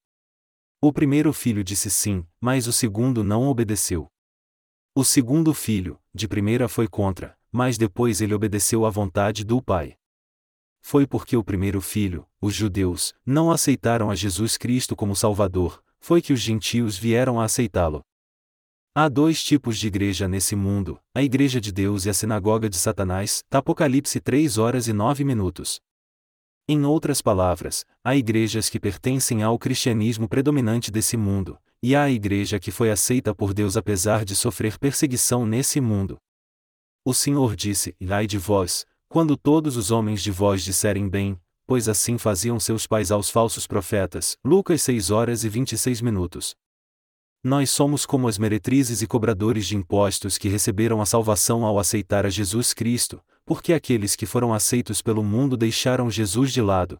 [0.80, 4.08] O primeiro filho disse sim, mas o segundo não obedeceu.
[4.96, 9.96] O segundo filho, de primeira foi contra, mas depois ele obedeceu à vontade do Pai.
[10.82, 16.22] Foi porque o primeiro filho, os judeus, não aceitaram a Jesus Cristo como Salvador, foi
[16.22, 18.02] que os gentios vieram a aceitá-lo.
[18.94, 22.76] Há dois tipos de igreja nesse mundo: a Igreja de Deus e a Sinagoga de
[22.76, 23.42] Satanás.
[23.50, 25.80] Apocalipse 3 horas e 9 minutos.
[26.68, 32.12] Em outras palavras, há igrejas que pertencem ao cristianismo predominante desse mundo, e há a
[32.12, 36.18] igreja que foi aceita por Deus apesar de sofrer perseguição nesse mundo.
[37.04, 41.90] O Senhor disse: Ai de vós, quando todos os homens de vós disserem bem, pois
[41.90, 44.38] assim faziam seus pais aos falsos profetas.
[44.46, 46.56] Lucas 6 horas e 26 minutos.
[47.44, 52.24] Nós somos como as meretrizes e cobradores de impostos que receberam a salvação ao aceitar
[52.24, 57.00] a Jesus Cristo, porque aqueles que foram aceitos pelo mundo deixaram Jesus de lado.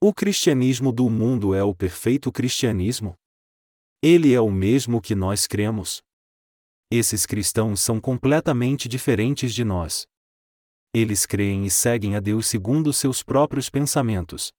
[0.00, 3.14] O cristianismo do mundo é o perfeito cristianismo?
[4.02, 6.02] Ele é o mesmo que nós cremos?
[6.94, 10.06] Esses cristãos são completamente diferentes de nós.
[10.92, 14.52] Eles creem e seguem a Deus segundo seus próprios pensamentos.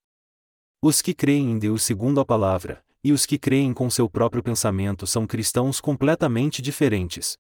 [0.82, 4.42] Os que creem em Deus segundo a palavra, e os que creem com seu próprio
[4.42, 7.38] pensamento são cristãos completamente diferentes.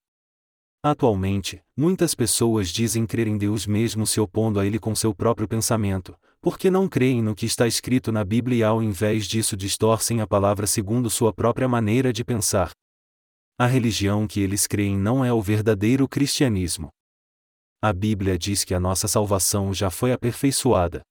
[0.83, 5.47] Atualmente, muitas pessoas dizem crer em Deus mesmo se opondo a Ele com seu próprio
[5.47, 10.21] pensamento, porque não creem no que está escrito na Bíblia e ao invés disso distorcem
[10.21, 12.69] a palavra segundo sua própria maneira de pensar.
[13.57, 16.89] A religião que eles creem não é o verdadeiro cristianismo.
[17.79, 21.03] A Bíblia diz que a nossa salvação já foi aperfeiçoada.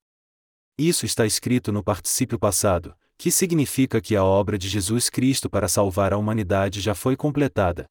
[0.77, 5.69] Isso está escrito no particípio passado, que significa que a obra de Jesus Cristo para
[5.69, 7.87] salvar a humanidade já foi completada.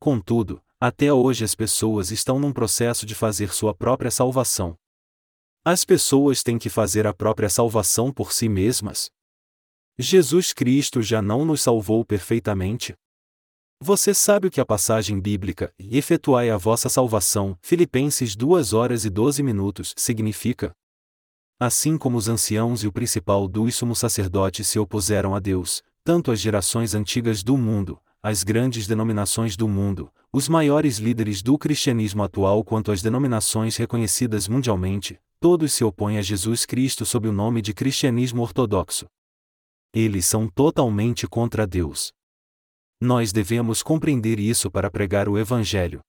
[0.00, 4.76] Contudo, até hoje as pessoas estão num processo de fazer sua própria salvação.
[5.62, 9.10] As pessoas têm que fazer a própria salvação por si mesmas.
[9.98, 12.94] Jesus Cristo já não nos salvou perfeitamente?
[13.80, 19.10] Você sabe o que a passagem bíblica, efetuai a vossa salvação, Filipenses 2 horas e
[19.10, 20.72] 12 minutos, significa?
[21.60, 26.32] Assim como os anciãos e o principal dos sumos sacerdotes se opuseram a Deus, tanto
[26.32, 32.24] as gerações antigas do mundo, as grandes denominações do mundo, os maiores líderes do cristianismo
[32.24, 37.62] atual quanto as denominações reconhecidas mundialmente, todos se opõem a Jesus Cristo sob o nome
[37.62, 39.06] de cristianismo ortodoxo.
[39.94, 42.12] Eles são totalmente contra Deus.
[43.00, 46.00] Nós devemos compreender isso para pregar o Evangelho.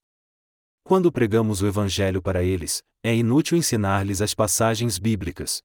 [0.83, 5.61] Quando pregamos o Evangelho para eles, é inútil ensinar-lhes as passagens bíblicas.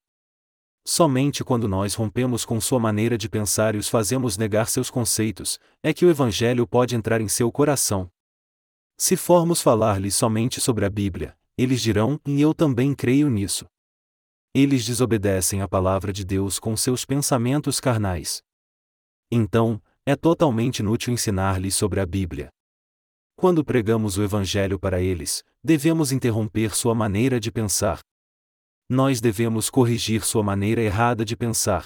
[0.86, 5.58] Somente quando nós rompemos com sua maneira de pensar e os fazemos negar seus conceitos,
[5.82, 8.10] é que o Evangelho pode entrar em seu coração.
[8.98, 13.64] Se formos falar-lhes somente sobre a Bíblia, eles dirão, e eu também creio nisso.
[14.52, 18.42] Eles desobedecem a palavra de Deus com seus pensamentos carnais.
[19.30, 22.50] Então, é totalmente inútil ensinar-lhes sobre a Bíblia.
[23.36, 28.00] Quando pregamos o Evangelho para eles, devemos interromper sua maneira de pensar.
[28.88, 31.84] Nós devemos corrigir sua maneira errada de pensar.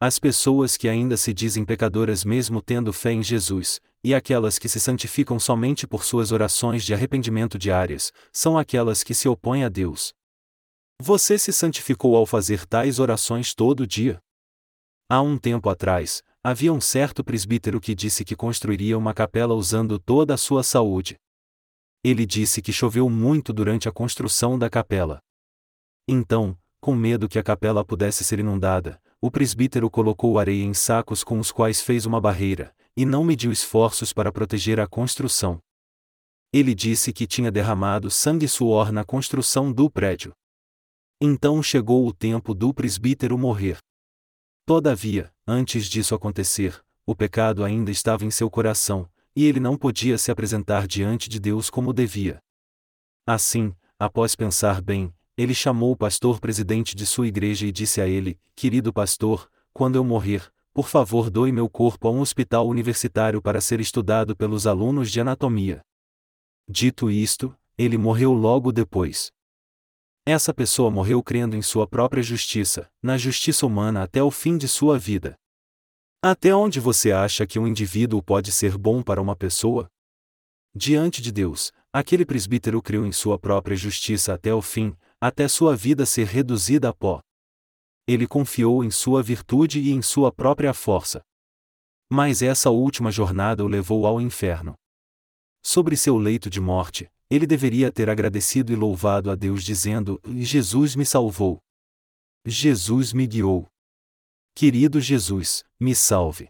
[0.00, 4.68] As pessoas que ainda se dizem pecadoras mesmo tendo fé em Jesus, e aquelas que
[4.68, 9.68] se santificam somente por suas orações de arrependimento diárias, são aquelas que se opõem a
[9.68, 10.12] Deus.
[11.00, 14.20] Você se santificou ao fazer tais orações todo dia?
[15.08, 19.98] Há um tempo atrás, havia um certo presbítero que disse que construiria uma capela usando
[19.98, 21.16] toda a sua saúde.
[22.04, 25.18] Ele disse que choveu muito durante a construção da capela.
[26.06, 31.24] Então, com medo que a capela pudesse ser inundada, o presbítero colocou areia em sacos
[31.24, 35.58] com os quais fez uma barreira, e não mediu esforços para proteger a construção.
[36.52, 40.32] Ele disse que tinha derramado sangue e suor na construção do prédio.
[41.20, 43.78] Então chegou o tempo do presbítero morrer.
[44.64, 50.18] Todavia, antes disso acontecer, o pecado ainda estava em seu coração, e ele não podia
[50.18, 52.38] se apresentar diante de Deus como devia.
[53.26, 58.08] Assim, após pensar bem, ele chamou o pastor presidente de sua igreja e disse a
[58.08, 63.42] ele: Querido pastor, quando eu morrer, por favor doe meu corpo a um hospital universitário
[63.42, 65.82] para ser estudado pelos alunos de anatomia.
[66.68, 69.30] Dito isto, ele morreu logo depois.
[70.28, 74.66] Essa pessoa morreu crendo em sua própria justiça, na justiça humana até o fim de
[74.66, 75.36] sua vida.
[76.20, 79.86] Até onde você acha que um indivíduo pode ser bom para uma pessoa?
[80.74, 85.76] Diante de Deus, aquele presbítero creu em sua própria justiça até o fim, até sua
[85.76, 87.20] vida ser reduzida a pó.
[88.04, 91.22] Ele confiou em sua virtude e em sua própria força.
[92.10, 94.74] Mas essa última jornada o levou ao inferno.
[95.62, 100.94] Sobre seu leito de morte, ele deveria ter agradecido e louvado a Deus dizendo: Jesus
[100.94, 101.58] me salvou.
[102.44, 103.66] Jesus me guiou.
[104.54, 106.48] Querido Jesus, me salve.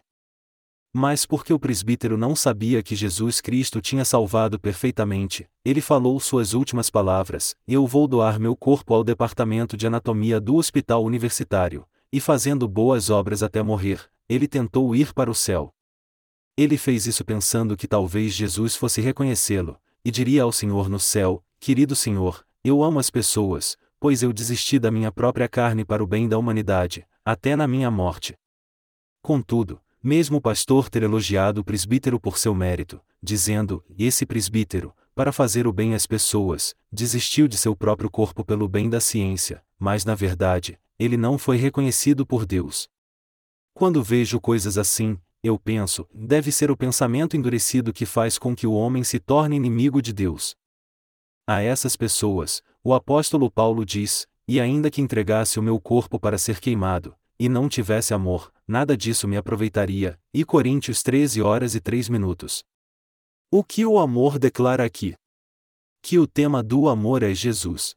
[0.93, 6.53] Mas porque o presbítero não sabia que Jesus Cristo tinha salvado perfeitamente, ele falou suas
[6.53, 12.19] últimas palavras: Eu vou doar meu corpo ao departamento de anatomia do hospital universitário, e
[12.19, 15.71] fazendo boas obras até morrer, ele tentou ir para o céu.
[16.57, 21.43] Ele fez isso pensando que talvez Jesus fosse reconhecê-lo, e diria ao Senhor no céu:
[21.59, 26.07] Querido Senhor, eu amo as pessoas, pois eu desisti da minha própria carne para o
[26.07, 28.33] bem da humanidade, até na minha morte.
[29.21, 35.33] Contudo, mesmo o pastor ter elogiado o presbítero por seu mérito, dizendo: Esse presbítero, para
[35.33, 40.05] fazer o bem às pessoas, desistiu de seu próprio corpo pelo bem da ciência, mas
[40.05, 42.87] na verdade, ele não foi reconhecido por Deus.
[43.73, 48.67] Quando vejo coisas assim, eu penso, deve ser o pensamento endurecido que faz com que
[48.67, 50.55] o homem se torne inimigo de Deus.
[51.47, 56.37] A essas pessoas, o apóstolo Paulo diz: E ainda que entregasse o meu corpo para
[56.37, 60.19] ser queimado, e não tivesse amor, nada disso me aproveitaria.
[60.33, 62.63] E Coríntios 13 horas e 3 minutos.
[63.51, 65.15] O que o amor declara aqui?
[66.01, 67.95] Que o tema do amor é Jesus.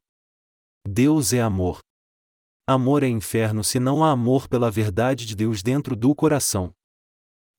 [0.86, 1.80] Deus é amor.
[2.66, 6.72] Amor é inferno se não há amor pela verdade de Deus dentro do coração.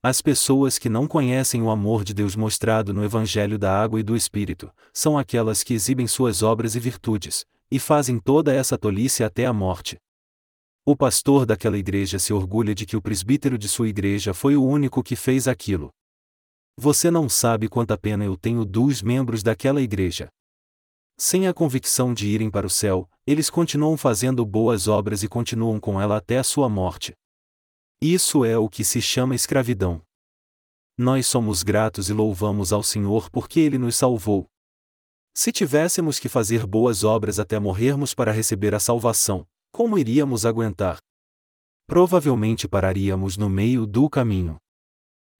[0.03, 4.03] As pessoas que não conhecem o amor de Deus mostrado no Evangelho da Água e
[4.03, 9.23] do Espírito, são aquelas que exibem suas obras e virtudes, e fazem toda essa tolice
[9.23, 9.99] até a morte.
[10.83, 14.65] O pastor daquela igreja se orgulha de que o presbítero de sua igreja foi o
[14.65, 15.91] único que fez aquilo.
[16.75, 20.29] Você não sabe quanta pena eu tenho dos membros daquela igreja.
[21.15, 25.79] Sem a convicção de irem para o céu, eles continuam fazendo boas obras e continuam
[25.79, 27.13] com ela até a sua morte.
[28.03, 30.01] Isso é o que se chama escravidão.
[30.97, 34.47] Nós somos gratos e louvamos ao Senhor porque Ele nos salvou.
[35.35, 40.97] Se tivéssemos que fazer boas obras até morrermos para receber a salvação, como iríamos aguentar?
[41.85, 44.57] Provavelmente pararíamos no meio do caminho.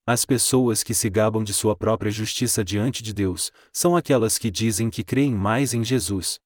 [0.05, 4.51] As pessoas que se gabam de sua própria justiça diante de Deus, são aquelas que
[4.51, 6.39] dizem que creem mais em Jesus,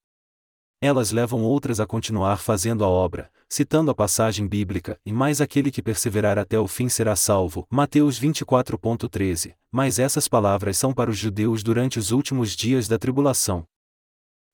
[0.86, 5.72] elas levam outras a continuar fazendo a obra, citando a passagem bíblica, e mais aquele
[5.72, 7.68] que perseverar até o fim será salvo.
[7.70, 9.56] Mateus 24.13.
[9.72, 13.66] Mas essas palavras são para os judeus durante os últimos dias da tribulação.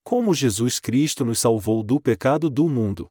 [0.03, 3.07] Como Jesus Cristo nos salvou do pecado do mundo.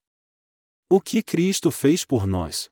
[0.89, 2.69] O que Cristo fez por nós?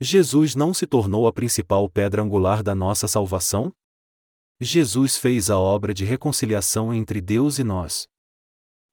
[0.00, 3.72] Jesus não se tornou a principal pedra angular da nossa salvação?
[4.60, 8.06] Jesus fez a obra de reconciliação entre Deus e nós.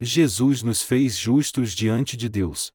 [0.03, 2.73] Jesus nos fez justos diante de Deus.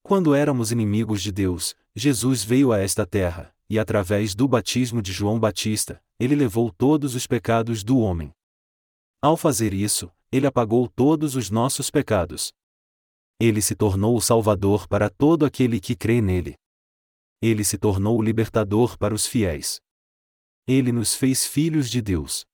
[0.00, 5.12] Quando éramos inimigos de Deus, Jesus veio a esta terra, e através do batismo de
[5.12, 8.32] João Batista, ele levou todos os pecados do homem.
[9.20, 12.52] Ao fazer isso, ele apagou todos os nossos pecados.
[13.40, 16.54] Ele se tornou o Salvador para todo aquele que crê nele.
[17.42, 19.80] Ele se tornou o libertador para os fiéis.
[20.64, 22.46] Ele nos fez filhos de Deus.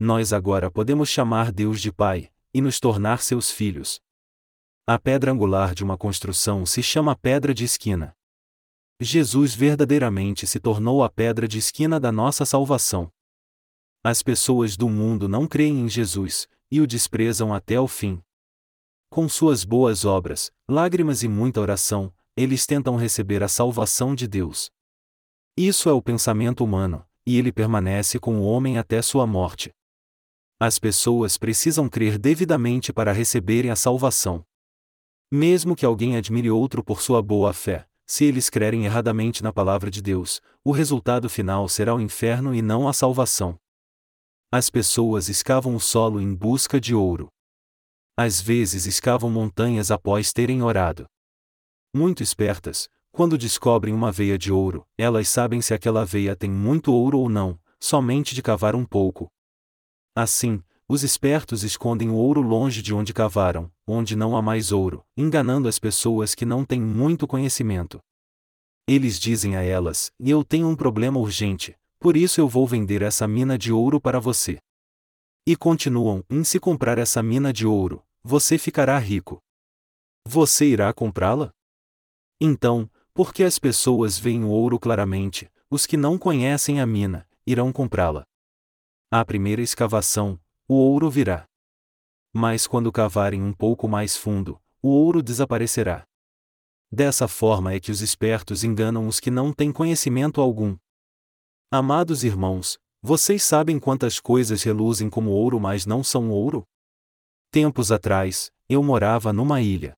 [0.00, 4.00] Nós agora podemos chamar Deus de Pai, e nos tornar seus filhos.
[4.86, 8.16] A pedra angular de uma construção se chama pedra de esquina.
[9.00, 13.10] Jesus verdadeiramente se tornou a pedra de esquina da nossa salvação.
[14.04, 18.20] As pessoas do mundo não creem em Jesus, e o desprezam até o fim.
[19.10, 24.70] Com suas boas obras, lágrimas e muita oração, eles tentam receber a salvação de Deus.
[25.56, 29.72] Isso é o pensamento humano, e ele permanece com o homem até sua morte.
[30.64, 34.44] As pessoas precisam crer devidamente para receberem a salvação.
[35.28, 39.90] Mesmo que alguém admire outro por sua boa fé, se eles crerem erradamente na palavra
[39.90, 43.58] de Deus, o resultado final será o inferno e não a salvação.
[44.52, 47.26] As pessoas escavam o solo em busca de ouro.
[48.16, 51.06] Às vezes escavam montanhas após terem orado.
[51.92, 56.92] Muito espertas, quando descobrem uma veia de ouro, elas sabem se aquela veia tem muito
[56.92, 59.28] ouro ou não, somente de cavar um pouco.
[60.14, 65.02] Assim, os espertos escondem o ouro longe de onde cavaram, onde não há mais ouro,
[65.16, 67.98] enganando as pessoas que não têm muito conhecimento.
[68.86, 73.26] Eles dizem a elas: Eu tenho um problema urgente, por isso eu vou vender essa
[73.26, 74.58] mina de ouro para você.
[75.46, 79.40] E continuam: Em se comprar essa mina de ouro, você ficará rico.
[80.28, 81.52] Você irá comprá-la?
[82.38, 87.72] Então, porque as pessoas veem o ouro claramente, os que não conhecem a mina, irão
[87.72, 88.26] comprá-la.
[89.14, 91.44] À primeira escavação, o ouro virá.
[92.32, 96.06] Mas quando cavarem um pouco mais fundo, o ouro desaparecerá.
[96.90, 100.78] Dessa forma é que os espertos enganam os que não têm conhecimento algum.
[101.70, 106.64] Amados irmãos, vocês sabem quantas coisas reluzem como ouro, mas não são ouro?
[107.50, 109.92] Tempos atrás, eu morava numa ilha.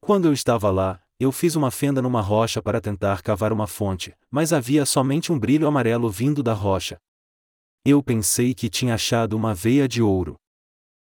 [0.00, 4.16] Quando eu estava lá, eu fiz uma fenda numa rocha para tentar cavar uma fonte,
[4.30, 6.98] mas havia somente um brilho amarelo vindo da rocha,
[7.84, 10.36] eu pensei que tinha achado uma veia de ouro.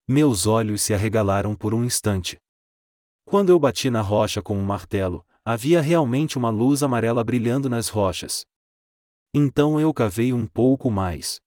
[0.08, 2.38] Meus olhos se arregalaram por um instante.
[3.24, 7.90] Quando eu bati na rocha com um martelo, havia realmente uma luz amarela brilhando nas
[7.90, 8.46] rochas.
[9.34, 11.40] Então eu cavei um pouco mais.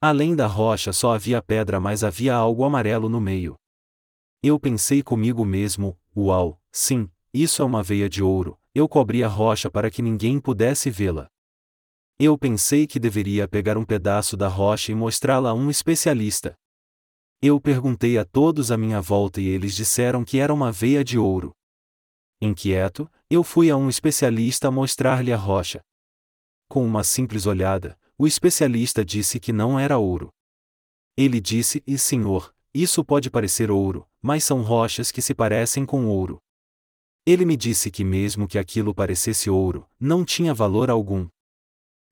[0.00, 3.56] Além da rocha só havia pedra, mas havia algo amarelo no meio.
[4.40, 8.56] Eu pensei comigo mesmo: uau, sim, isso é uma veia de ouro.
[8.72, 11.28] Eu cobri a rocha para que ninguém pudesse vê-la.
[12.20, 16.58] Eu pensei que deveria pegar um pedaço da rocha e mostrá-la a um especialista.
[17.40, 21.16] Eu perguntei a todos à minha volta e eles disseram que era uma veia de
[21.16, 21.52] ouro.
[22.40, 25.80] Inquieto, eu fui a um especialista mostrar-lhe a rocha.
[26.68, 30.30] Com uma simples olhada, o especialista disse que não era ouro.
[31.16, 36.06] Ele disse: E senhor, isso pode parecer ouro, mas são rochas que se parecem com
[36.06, 36.40] ouro.
[37.24, 41.28] Ele me disse que, mesmo que aquilo parecesse ouro, não tinha valor algum.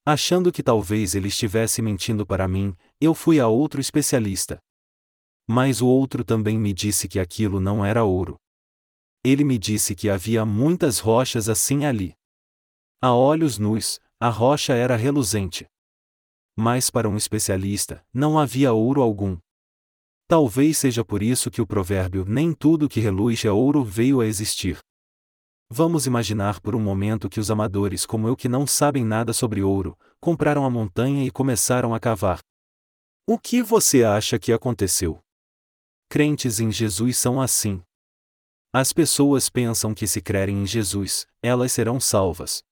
[0.08, 4.62] Achando que talvez ele estivesse mentindo para mim, eu fui a outro especialista.
[5.48, 8.36] Mas o outro também me disse que aquilo não era ouro.
[9.24, 12.14] Ele me disse que havia muitas rochas assim ali.
[13.02, 15.66] A olhos nus, a rocha era reluzente.
[16.56, 19.36] Mas para um especialista, não havia ouro algum.
[20.28, 24.26] Talvez seja por isso que o provérbio nem tudo que reluz é ouro veio a
[24.26, 24.78] existir.
[25.68, 29.62] Vamos imaginar por um momento que os amadores como eu que não sabem nada sobre
[29.62, 32.40] ouro, compraram a montanha e começaram a cavar.
[33.26, 35.18] O que você acha que aconteceu?
[36.08, 37.82] Crentes em Jesus são assim.
[38.72, 42.62] As pessoas pensam que se crerem em Jesus, elas serão salvas.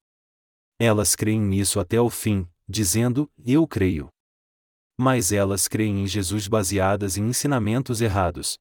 [0.79, 4.09] Elas creem nisso até o fim, dizendo: Eu creio.
[4.97, 8.57] Mas elas creem em Jesus baseadas em ensinamentos errados.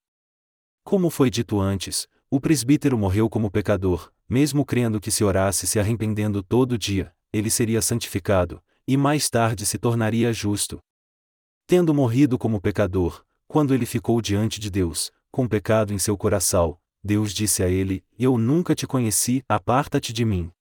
[0.83, 5.79] Como foi dito antes, o presbítero morreu como pecador, mesmo crendo que se orasse se
[5.79, 10.79] arrependendo todo dia, ele seria santificado, e mais tarde se tornaria justo.
[11.65, 16.77] Tendo morrido como pecador, quando ele ficou diante de Deus, com pecado em seu coração,
[17.03, 20.51] Deus disse a ele: Eu nunca te conheci, aparta-te de mim.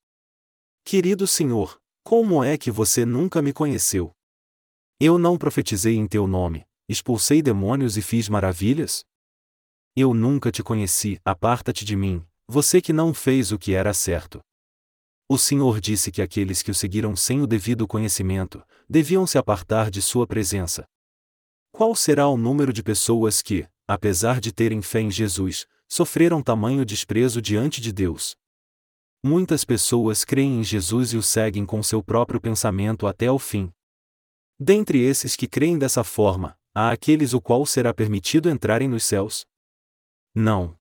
[0.83, 4.11] Querido Senhor, como é que você nunca me conheceu?
[4.99, 9.05] Eu não profetizei em teu nome, expulsei demônios e fiz maravilhas?
[9.95, 14.39] Eu nunca te conheci, aparta-te de mim, você que não fez o que era certo.
[15.29, 19.89] O Senhor disse que aqueles que o seguiram sem o devido conhecimento, deviam se apartar
[19.89, 20.85] de sua presença.
[21.71, 26.85] Qual será o número de pessoas que, apesar de terem fé em Jesus, sofreram tamanho
[26.85, 28.35] desprezo diante de Deus?
[29.23, 33.71] Muitas pessoas creem em Jesus e o seguem com seu próprio pensamento até o fim.
[34.59, 39.45] Dentre esses que creem dessa forma, há aqueles o qual será permitido entrarem nos céus?
[40.35, 40.77] Não.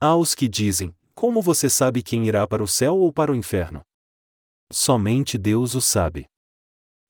[0.00, 3.34] Há os que dizem: Como você sabe quem irá para o céu ou para o
[3.34, 3.82] inferno?
[4.70, 6.26] Somente Deus o sabe.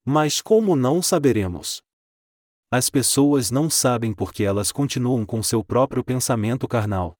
[0.06, 1.82] Mas como não saberemos?
[2.70, 7.14] As pessoas não sabem porque elas continuam com seu próprio pensamento carnal.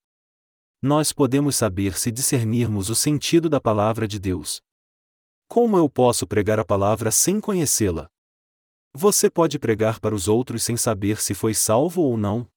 [0.80, 4.62] Nós podemos saber se discernirmos o sentido da palavra de Deus.
[5.48, 8.08] Como eu posso pregar a palavra sem conhecê-la?
[8.94, 12.48] Você pode pregar para os outros sem saber se foi salvo ou não?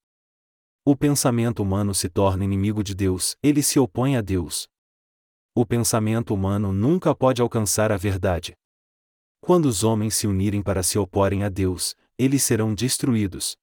[0.83, 4.67] O pensamento humano se torna inimigo de Deus, ele se opõe a Deus.
[5.53, 8.55] O pensamento humano nunca pode alcançar a verdade.
[9.39, 13.55] Quando os homens se unirem para se oporem a Deus, eles serão destruídos.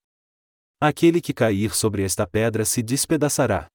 [0.81, 3.67] Aquele que cair sobre esta pedra se despedaçará.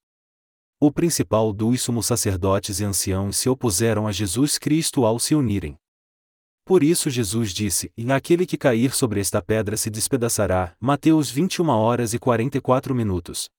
[0.80, 5.78] O principal dos sumos sacerdotes e anciãos se opuseram a Jesus Cristo ao se unirem.
[6.66, 10.76] Por isso Jesus disse: E aquele que cair sobre esta pedra se despedaçará.
[10.80, 13.50] Mateus 21 horas e 44 minutos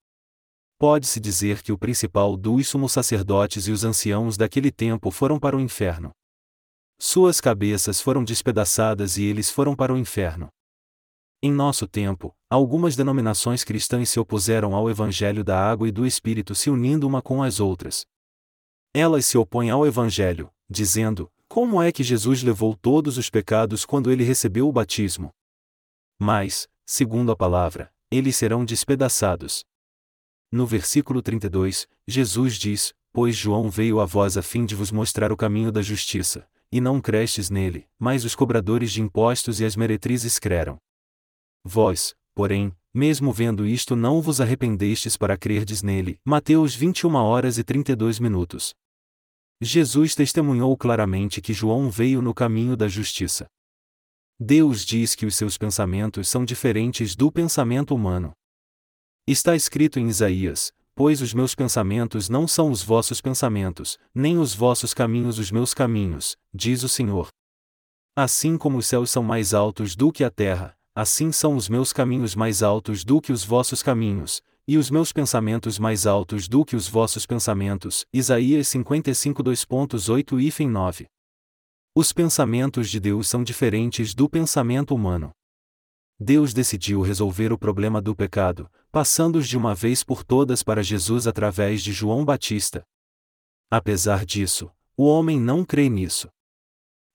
[0.78, 5.57] pode-se dizer que o principal dos sumos sacerdotes e os anciãos daquele tempo foram para
[5.57, 6.11] o inferno.
[6.98, 10.48] Suas cabeças foram despedaçadas e eles foram para o inferno.
[11.42, 16.55] Em nosso tempo, algumas denominações cristãs se opuseram ao Evangelho da Água e do Espírito
[16.55, 18.05] se unindo uma com as outras.
[18.94, 24.11] Elas se opõem ao Evangelho, dizendo: como é que Jesus levou todos os pecados quando
[24.11, 25.30] ele recebeu o batismo?
[26.18, 29.64] Mas, segundo a palavra, eles serão despedaçados.
[30.50, 35.30] No versículo 32, Jesus diz: Pois João veio a vós a fim de vos mostrar
[35.30, 39.76] o caminho da justiça, e não crestes nele, mas os cobradores de impostos e as
[39.76, 40.78] meretrizes creram.
[41.62, 46.18] Vós, porém, mesmo vendo isto não vos arrependestes para crerdes nele.
[46.24, 48.74] Mateus 21 horas e 32 minutos.
[49.64, 53.46] Jesus testemunhou claramente que João veio no caminho da justiça.
[54.38, 58.32] Deus diz que os seus pensamentos são diferentes do pensamento humano.
[59.26, 64.54] Está escrito em Isaías: Pois os meus pensamentos não são os vossos pensamentos, nem os
[64.54, 67.28] vossos caminhos os meus caminhos, diz o Senhor.
[68.14, 71.92] Assim como os céus são mais altos do que a terra, assim são os meus
[71.92, 76.64] caminhos mais altos do que os vossos caminhos, e os meus pensamentos mais altos do
[76.64, 78.06] que os vossos pensamentos.
[78.12, 81.06] Isaías 55 2.8 e 9.
[81.94, 85.30] Os pensamentos de Deus são diferentes do pensamento humano.
[86.18, 91.26] Deus decidiu resolver o problema do pecado, passando-os de uma vez por todas para Jesus
[91.26, 92.84] através de João Batista.
[93.70, 96.28] Apesar disso, o homem não crê nisso.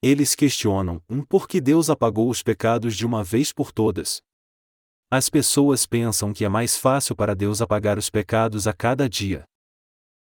[0.02, 4.22] Eles questionam um por que Deus apagou os pecados de uma vez por todas.
[5.12, 9.44] As pessoas pensam que é mais fácil para Deus apagar os pecados a cada dia.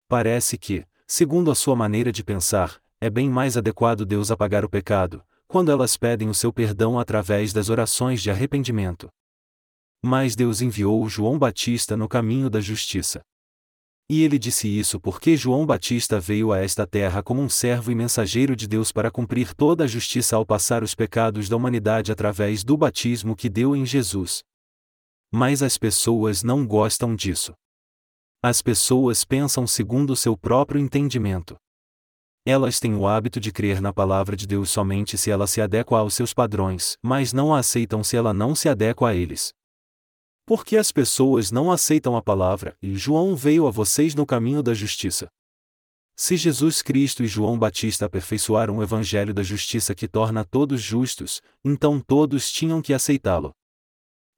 [0.07, 4.69] Parece que, segundo a sua maneira de pensar, é bem mais adequado Deus apagar o
[4.69, 9.09] pecado, quando elas pedem o seu perdão através das orações de arrependimento.
[10.05, 13.21] Mas Deus enviou João Batista no caminho da justiça.
[14.07, 17.95] E ele disse isso porque João Batista veio a esta terra como um servo e
[17.95, 22.63] mensageiro de Deus para cumprir toda a justiça ao passar os pecados da humanidade através
[22.63, 24.43] do batismo que deu em Jesus.
[25.38, 27.53] Mas as pessoas não gostam disso.
[28.41, 31.57] As pessoas pensam segundo seu próprio entendimento.
[32.47, 35.97] Elas têm o hábito de crer na palavra de Deus somente se ela se adequa
[35.99, 39.51] aos seus padrões, mas não a aceitam se ela não se adequa a eles.
[40.45, 44.73] Porque as pessoas não aceitam a palavra, e João veio a vocês no caminho da
[44.73, 45.27] justiça.
[46.15, 51.41] Se Jesus Cristo e João Batista aperfeiçoaram o evangelho da justiça que torna todos justos,
[51.61, 53.53] então todos tinham que aceitá-lo.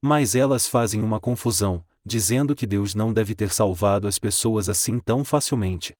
[0.01, 4.99] Mas elas fazem uma confusão, dizendo que Deus não deve ter salvado as pessoas assim
[4.99, 5.93] tão facilmente.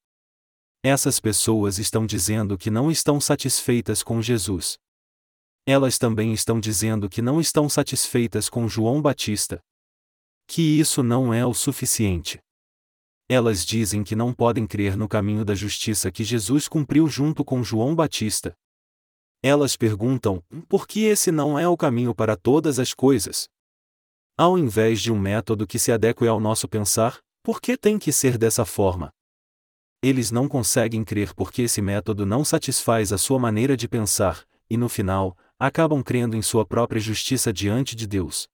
[0.84, 4.78] Essas pessoas estão dizendo que não estão satisfeitas com Jesus.
[5.66, 9.60] Elas também estão dizendo que não estão satisfeitas com João Batista.
[10.48, 12.40] Que isso não é o suficiente.
[13.30, 17.62] Elas dizem que não podem crer no caminho da justiça que Jesus cumpriu junto com
[17.62, 18.56] João Batista.
[19.44, 23.50] Elas perguntam: por que esse não é o caminho para todas as coisas?
[24.40, 28.12] Ao invés de um método que se adeque ao nosso pensar, por que tem que
[28.12, 29.12] ser dessa forma?
[30.00, 34.78] Eles não conseguem crer porque esse método não satisfaz a sua maneira de pensar, e
[34.78, 38.48] no final, acabam crendo em sua própria justiça diante de Deus.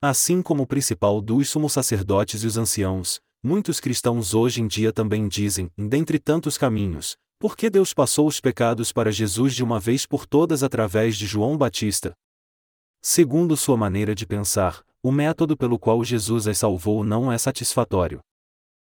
[0.00, 4.90] Assim como o principal dos sumos sacerdotes e os anciãos, muitos cristãos hoje em dia
[4.90, 9.78] também dizem, dentre tantos caminhos, por que Deus passou os pecados para Jesus de uma
[9.78, 12.14] vez por todas através de João Batista?
[13.02, 18.20] Segundo sua maneira de pensar, o método pelo qual Jesus as salvou não é satisfatório.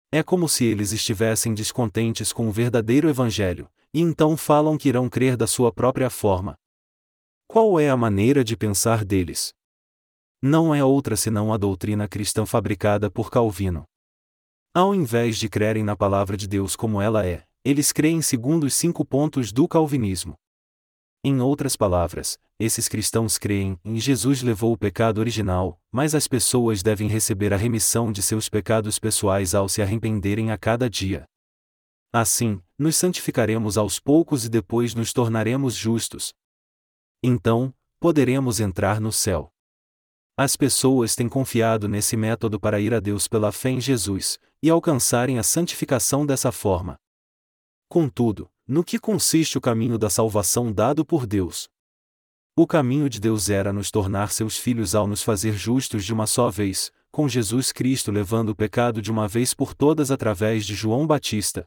[0.09, 5.09] É como se eles estivessem descontentes com o verdadeiro Evangelho, e então falam que irão
[5.09, 6.55] crer da sua própria forma.
[7.45, 9.53] Qual é a maneira de pensar deles?
[10.41, 13.83] Não é outra senão a doutrina cristã fabricada por Calvino.
[14.73, 18.73] Ao invés de crerem na palavra de Deus como ela é, eles creem segundo os
[18.73, 20.35] cinco pontos do calvinismo.
[21.23, 26.81] Em outras palavras, esses cristãos creem em Jesus levou o pecado original, mas as pessoas
[26.81, 31.25] devem receber a remissão de seus pecados pessoais ao se arrependerem a cada dia.
[32.13, 36.33] Assim, nos santificaremos aos poucos e depois nos tornaremos justos.
[37.21, 39.51] Então, poderemos entrar no céu.
[40.37, 44.69] As pessoas têm confiado nesse método para ir a Deus pela fé em Jesus, e
[44.69, 46.95] alcançarem a santificação dessa forma.
[47.89, 51.69] Contudo, no que consiste o caminho da salvação dado por Deus?
[52.53, 56.27] O caminho de Deus era nos tornar seus filhos ao nos fazer justos de uma
[56.27, 60.75] só vez, com Jesus Cristo levando o pecado de uma vez por todas através de
[60.75, 61.65] João Batista.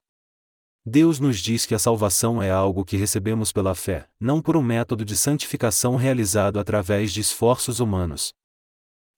[0.85, 4.63] Deus nos diz que a salvação é algo que recebemos pela fé, não por um
[4.63, 8.35] método de santificação realizado através de esforços humanos.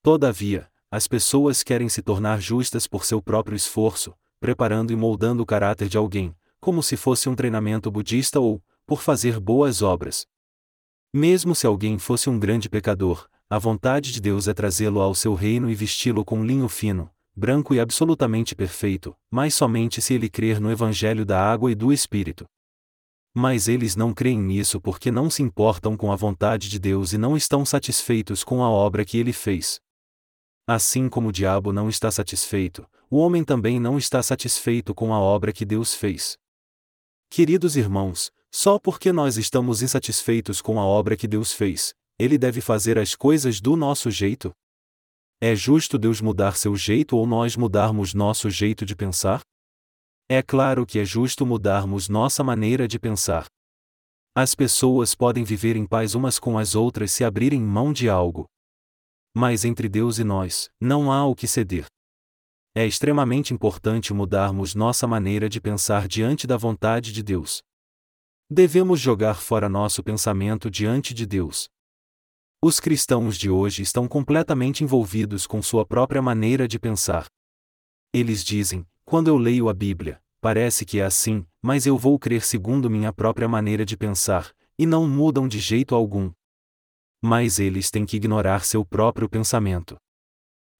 [0.01, 5.45] Todavia, as pessoas querem se tornar justas por seu próprio esforço, preparando e moldando o
[5.45, 10.25] caráter de alguém, como se fosse um treinamento budista ou, por fazer boas obras.
[11.13, 15.33] Mesmo se alguém fosse um grande pecador, a vontade de Deus é trazê-lo ao seu
[15.33, 20.61] reino e vesti-lo com linho fino, branco e absolutamente perfeito, mas somente se ele crer
[20.61, 22.45] no Evangelho da água e do Espírito.
[23.35, 27.17] Mas eles não creem nisso porque não se importam com a vontade de Deus e
[27.17, 29.81] não estão satisfeitos com a obra que ele fez.
[30.65, 35.19] Assim como o diabo não está satisfeito, o homem também não está satisfeito com a
[35.19, 36.41] obra que Deus fez.
[37.35, 42.61] Queridos irmãos, só porque nós estamos insatisfeitos com a obra que Deus fez, Ele deve
[42.61, 44.51] fazer as coisas do nosso jeito?
[45.41, 49.41] É justo Deus mudar seu jeito ou nós mudarmos nosso jeito de pensar?
[50.29, 53.47] É claro que é justo mudarmos nossa maneira de pensar.
[54.35, 58.45] As pessoas podem viver em paz umas com as outras se abrirem mão de algo.
[59.35, 61.87] Mas entre Deus e nós, não há o que ceder.
[62.75, 67.61] É extremamente importante mudarmos nossa maneira de pensar diante da vontade de Deus.
[68.49, 71.69] Devemos jogar fora nosso pensamento diante de Deus.
[72.63, 77.27] Os cristãos de hoje estão completamente envolvidos com sua própria maneira de pensar.
[78.11, 82.41] Eles dizem: quando eu leio a Bíblia, parece que é assim, mas eu vou crer
[82.41, 86.31] segundo minha própria maneira de pensar, e não mudam de jeito algum.
[87.21, 89.95] Mas eles têm que ignorar seu próprio pensamento.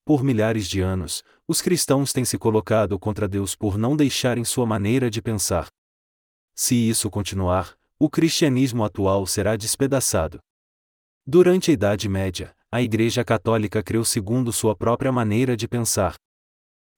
[0.06, 4.66] Por milhares de anos, os cristãos têm se colocado contra Deus por não deixarem sua
[4.66, 5.68] maneira de pensar.
[6.54, 10.40] Se isso continuar, o cristianismo atual será despedaçado.
[11.26, 16.16] Durante a Idade Média, a Igreja Católica creu segundo sua própria maneira de pensar.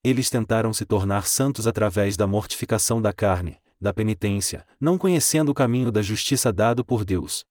[0.04, 5.54] Eles tentaram se tornar santos através da mortificação da carne, da penitência, não conhecendo o
[5.54, 7.44] caminho da justiça dado por Deus.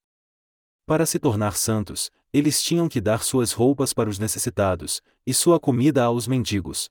[0.84, 5.60] Para se tornar santos, eles tinham que dar suas roupas para os necessitados, e sua
[5.60, 6.90] comida aos mendigos.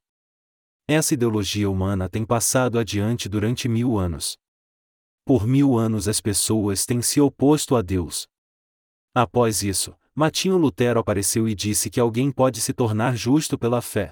[0.88, 4.38] Essa ideologia humana tem passado adiante durante mil anos.
[5.26, 8.26] Por mil anos as pessoas têm se oposto a Deus.
[9.14, 14.12] Após isso, Martinho Lutero apareceu e disse que alguém pode se tornar justo pela fé.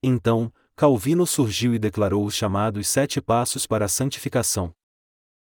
[0.00, 4.72] Então, Calvino surgiu e declarou os chamados Sete Passos para a Santificação.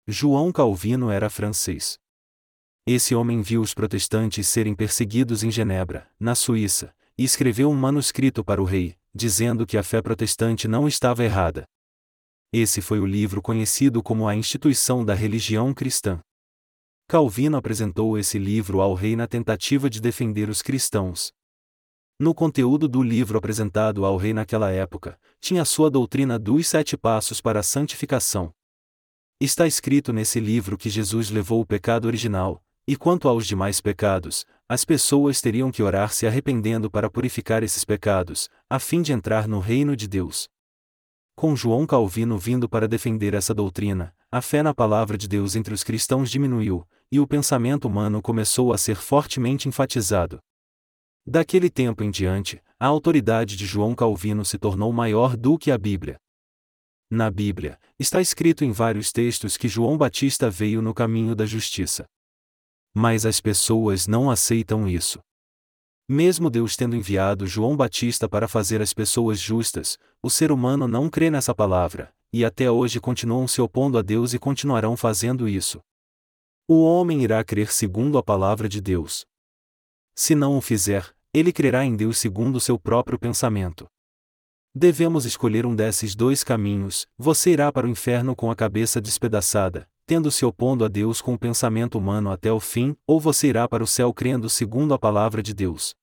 [0.07, 1.99] João Calvino era francês.
[2.85, 8.43] Esse homem viu os protestantes serem perseguidos em Genebra, na Suíça, e escreveu um manuscrito
[8.43, 11.65] para o rei, dizendo que a fé protestante não estava errada.
[12.51, 16.19] Esse foi o livro conhecido como a Instituição da Religião Cristã.
[17.07, 21.31] Calvino apresentou esse livro ao rei na tentativa de defender os cristãos.
[22.19, 27.39] No conteúdo do livro apresentado ao rei naquela época, tinha sua doutrina dos sete passos
[27.39, 28.51] para a santificação.
[29.39, 34.47] Está escrito nesse livro que Jesus levou o pecado original, e quanto aos demais pecados,
[34.67, 39.47] as pessoas teriam que orar se arrependendo para purificar esses pecados, a fim de entrar
[39.47, 40.49] no reino de Deus.
[41.35, 45.71] Com João Calvino vindo para defender essa doutrina, a fé na palavra de Deus entre
[45.71, 50.39] os cristãos diminuiu, e o pensamento humano começou a ser fortemente enfatizado.
[51.23, 55.77] Daquele tempo em diante, a autoridade de João Calvino se tornou maior do que a
[55.77, 56.17] Bíblia.
[57.07, 62.07] Na Bíblia, está escrito em vários textos que João Batista veio no caminho da justiça.
[62.93, 65.19] Mas as pessoas não aceitam isso.
[66.07, 71.07] Mesmo Deus tendo enviado João Batista para fazer as pessoas justas, o ser humano não
[71.07, 75.79] crê nessa palavra, e até hoje continuam se opondo a Deus e continuarão fazendo isso.
[76.67, 79.25] O homem irá crer segundo a palavra de Deus.
[80.15, 83.87] Se não o fizer, ele crerá em Deus segundo seu próprio pensamento.
[84.73, 89.87] Devemos escolher um desses dois caminhos: você irá para o inferno com a cabeça despedaçada,
[90.09, 93.67] tendo se opondo a Deus com o pensamento humano até o fim, ou você irá
[93.67, 95.93] para o céu crendo segundo a palavra de Deus.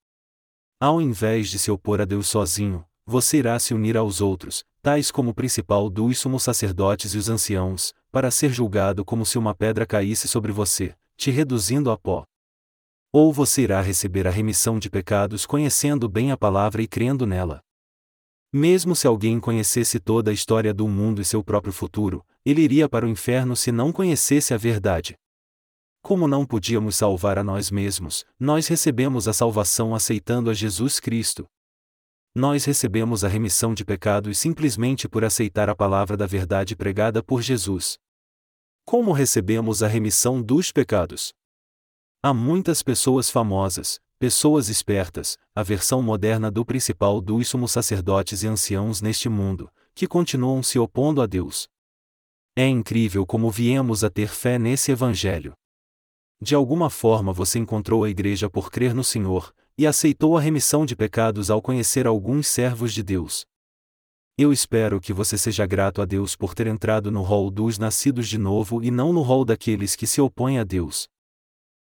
[0.78, 5.10] Ao invés de se opor a Deus sozinho, você irá se unir aos outros, tais
[5.10, 9.52] como o principal dos sumos sacerdotes e os anciãos, para ser julgado como se uma
[9.52, 12.24] pedra caísse sobre você, te reduzindo a pó.
[13.12, 17.60] Ou você irá receber a remissão de pecados conhecendo bem a palavra e crendo nela.
[18.52, 22.88] Mesmo se alguém conhecesse toda a história do mundo e seu próprio futuro, ele iria
[22.88, 25.18] para o inferno se não conhecesse a verdade.
[26.00, 31.44] Como não podíamos salvar a nós mesmos, nós recebemos a salvação aceitando a Jesus Cristo.
[32.32, 37.42] Nós recebemos a remissão de pecados simplesmente por aceitar a palavra da verdade pregada por
[37.42, 37.98] Jesus.
[38.84, 41.34] Como recebemos a remissão dos pecados?
[42.22, 48.46] Há muitas pessoas famosas, pessoas espertas, a versão moderna do principal dos sumos sacerdotes e
[48.46, 51.68] anciãos neste mundo, que continuam se opondo a Deus.
[52.58, 55.52] É incrível como viemos a ter fé nesse Evangelho.
[56.40, 60.86] De alguma forma você encontrou a igreja por crer no Senhor, e aceitou a remissão
[60.86, 63.44] de pecados ao conhecer alguns servos de Deus.
[64.38, 68.26] Eu espero que você seja grato a Deus por ter entrado no rol dos nascidos
[68.26, 71.06] de novo e não no rol daqueles que se opõem a Deus.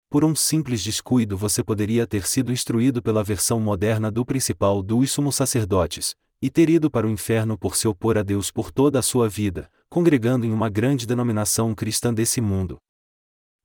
[0.08, 5.10] Por um simples descuido você poderia ter sido instruído pela versão moderna do principal dos
[5.10, 8.98] sumos sacerdotes, e ter ido para o inferno por se opor a Deus por toda
[8.98, 12.78] a sua vida, congregando em uma grande denominação cristã desse mundo.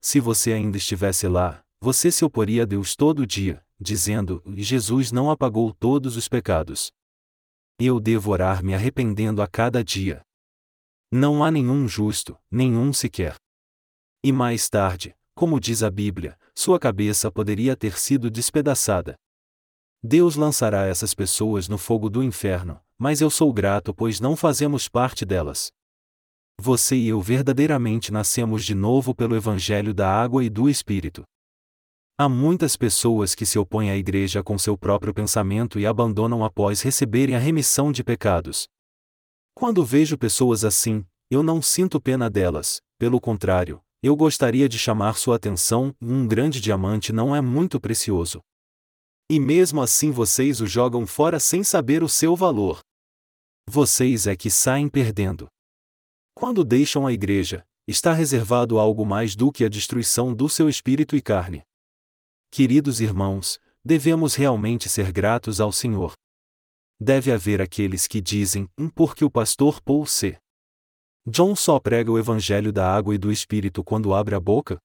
[0.01, 5.29] Se você ainda estivesse lá, você se oporia a Deus todo dia, dizendo: Jesus não
[5.31, 6.91] apagou todos os pecados.
[7.79, 10.21] Eu devo orar me arrependendo a cada dia.
[11.11, 13.35] Não há nenhum justo, nenhum sequer.
[14.23, 19.15] E mais tarde, como diz a Bíblia, sua cabeça poderia ter sido despedaçada.
[20.07, 24.87] Deus lançará essas pessoas no fogo do inferno, mas eu sou grato pois não fazemos
[24.87, 25.71] parte delas.
[26.61, 31.23] Você e eu verdadeiramente nascemos de novo pelo Evangelho da Água e do Espírito.
[32.19, 36.83] Há muitas pessoas que se opõem à igreja com seu próprio pensamento e abandonam após
[36.83, 38.67] receberem a remissão de pecados.
[39.55, 45.17] Quando vejo pessoas assim, eu não sinto pena delas, pelo contrário, eu gostaria de chamar
[45.17, 48.39] sua atenção: um grande diamante não é muito precioso.
[49.29, 52.79] E mesmo assim vocês o jogam fora sem saber o seu valor.
[53.67, 55.47] Vocês é que saem perdendo.
[56.35, 61.15] Quando deixam a igreja, está reservado algo mais do que a destruição do seu espírito
[61.15, 61.63] e carne.
[62.51, 66.13] Queridos irmãos, devemos realmente ser gratos ao Senhor.
[66.99, 70.37] Deve haver aqueles que dizem, um porque o pastor Paul C.
[71.27, 74.77] John só prega o evangelho da água e do espírito quando abre a boca?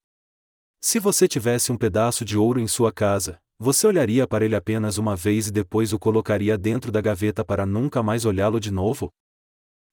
[0.80, 4.96] Se você tivesse um pedaço de ouro em sua casa, você olharia para ele apenas
[4.96, 9.12] uma vez e depois o colocaria dentro da gaveta para nunca mais olhá-lo de novo?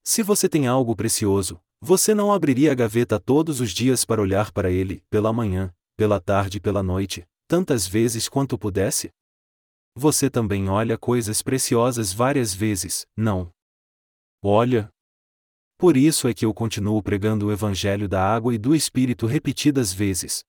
[0.05, 4.53] Se você tem algo precioso, você não abriria a gaveta todos os dias para olhar
[4.53, 9.11] para ele, pela manhã, pela tarde e pela noite, tantas vezes quanto pudesse?
[9.93, 13.51] Você também olha coisas preciosas várias vezes, não?
[14.41, 14.89] Olha,
[15.77, 19.91] por isso é que eu continuo pregando o Evangelho da água e do Espírito repetidas
[19.91, 20.45] vezes.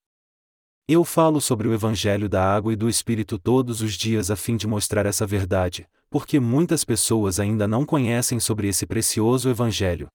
[0.91, 4.57] Eu falo sobre o Evangelho da água e do Espírito todos os dias a fim
[4.57, 10.07] de mostrar essa verdade, porque muitas pessoas ainda não conhecem sobre esse precioso Evangelho.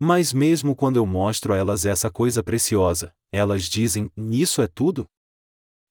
[0.00, 5.04] Mas mesmo quando eu mostro a elas essa coisa preciosa, elas dizem: Isso é tudo?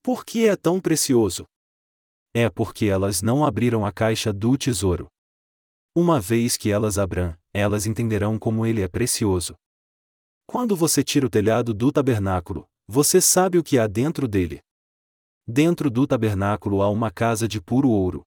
[0.02, 1.46] Por que é tão precioso?
[2.34, 5.06] É porque elas não abriram a caixa do tesouro.
[5.96, 9.54] Uma vez que elas abram, elas entenderão como ele é precioso.
[10.48, 14.62] Quando você tira o telhado do tabernáculo, você sabe o que há dentro dele.
[15.48, 18.24] Dentro do tabernáculo há uma casa de puro ouro.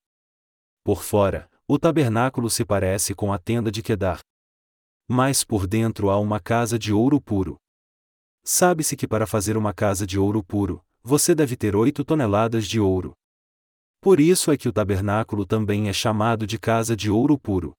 [0.83, 4.21] Por fora, o tabernáculo se parece com a tenda de Quedar.
[5.09, 7.57] Mas por dentro há uma casa de ouro puro.
[8.43, 12.81] Sabe-se que para fazer uma casa de ouro puro, você deve ter oito toneladas de
[12.81, 13.15] ouro.
[14.01, 17.73] Por isso é que o tabernáculo também é chamado de casa de ouro puro.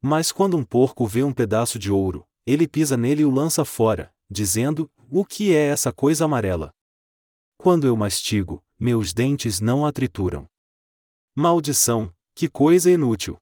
[0.00, 3.64] Mas quando um porco vê um pedaço de ouro, ele pisa nele e o lança
[3.64, 6.72] fora, dizendo: O que é essa coisa amarela?
[7.56, 10.46] Quando eu mastigo, meus dentes não a trituram.
[11.34, 13.36] Maldição, que coisa inútil!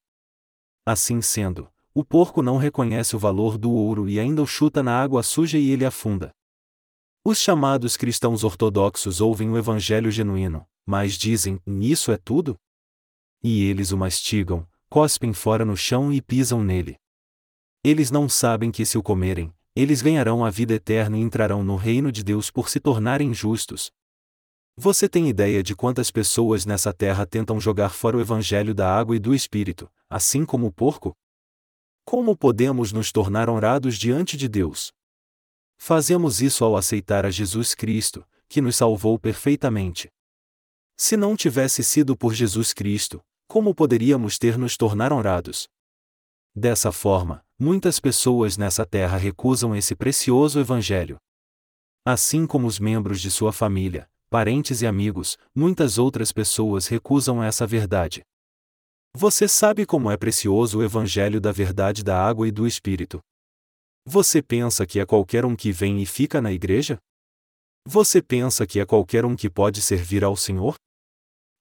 [0.85, 5.01] Assim sendo, o porco não reconhece o valor do ouro e ainda o chuta na
[5.01, 6.33] água suja e ele afunda.
[7.25, 12.59] Os chamados cristãos ortodoxos ouvem o evangelho genuíno, mas dizem: Isso é tudo?
[13.43, 16.97] E eles o mastigam, cospem fora no chão e pisam nele.
[17.85, 21.77] Eles não sabem que se o comerem, eles ganharão a vida eterna e entrarão no
[21.77, 23.91] reino de Deus por se tornarem justos.
[24.77, 29.15] Você tem ideia de quantas pessoas nessa terra tentam jogar fora o evangelho da água
[29.17, 31.15] e do espírito, assim como o porco?
[32.05, 34.93] Como podemos nos tornar honrados diante de Deus?
[35.79, 40.09] Fazemos isso ao aceitar a Jesus Cristo, que nos salvou perfeitamente.
[40.97, 45.69] Se não tivesse sido por Jesus Cristo, como poderíamos ter nos tornar honrados?
[46.55, 51.17] Dessa forma, muitas pessoas nessa terra recusam esse precioso Evangelho.
[52.05, 57.65] Assim como os membros de sua família, parentes e amigos, muitas outras pessoas recusam essa
[57.65, 58.25] verdade.
[59.15, 63.21] Você sabe como é precioso o Evangelho da verdade da água e do Espírito.
[64.05, 66.99] Você pensa que é qualquer um que vem e fica na igreja?
[67.87, 70.75] Você pensa que é qualquer um que pode servir ao Senhor?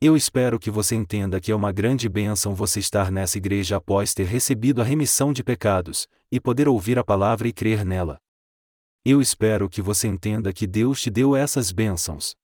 [0.04, 4.16] Eu espero que você entenda que é uma grande bênção você estar nessa igreja após
[4.16, 8.20] ter recebido a remissão de pecados, e poder ouvir a palavra e crer nela.
[9.06, 12.36] Eu espero que você entenda que Deus te deu essas bênçãos.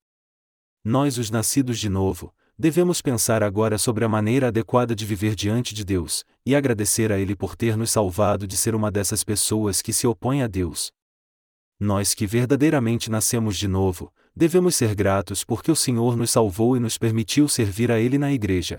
[0.84, 5.74] Nós, os nascidos de novo, devemos pensar agora sobre a maneira adequada de viver diante
[5.74, 9.82] de Deus, e agradecer a Ele por ter nos salvado de ser uma dessas pessoas
[9.82, 10.92] que se opõem a Deus.
[11.80, 16.80] Nós que verdadeiramente nascemos de novo, devemos ser gratos porque o Senhor nos salvou e
[16.80, 18.78] nos permitiu servir a Ele na igreja.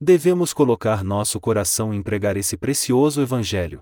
[0.00, 3.80] Devemos colocar nosso coração em pregar esse precioso Evangelho.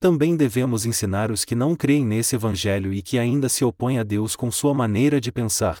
[0.00, 4.02] Também devemos ensinar os que não creem nesse Evangelho e que ainda se opõem a
[4.02, 5.76] Deus com sua maneira de pensar.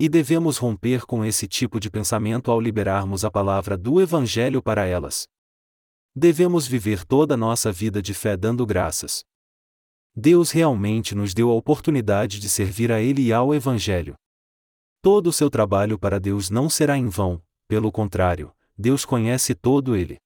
[0.00, 4.86] E devemos romper com esse tipo de pensamento ao liberarmos a palavra do Evangelho para
[4.86, 5.26] elas.
[6.14, 9.20] Devemos viver toda a nossa vida de fé dando graças.
[10.16, 14.14] Deus realmente nos deu a oportunidade de servir a Ele e ao Evangelho.
[15.02, 19.94] Todo o seu trabalho para Deus não será em vão, pelo contrário, Deus conhece todo
[19.94, 20.18] ele.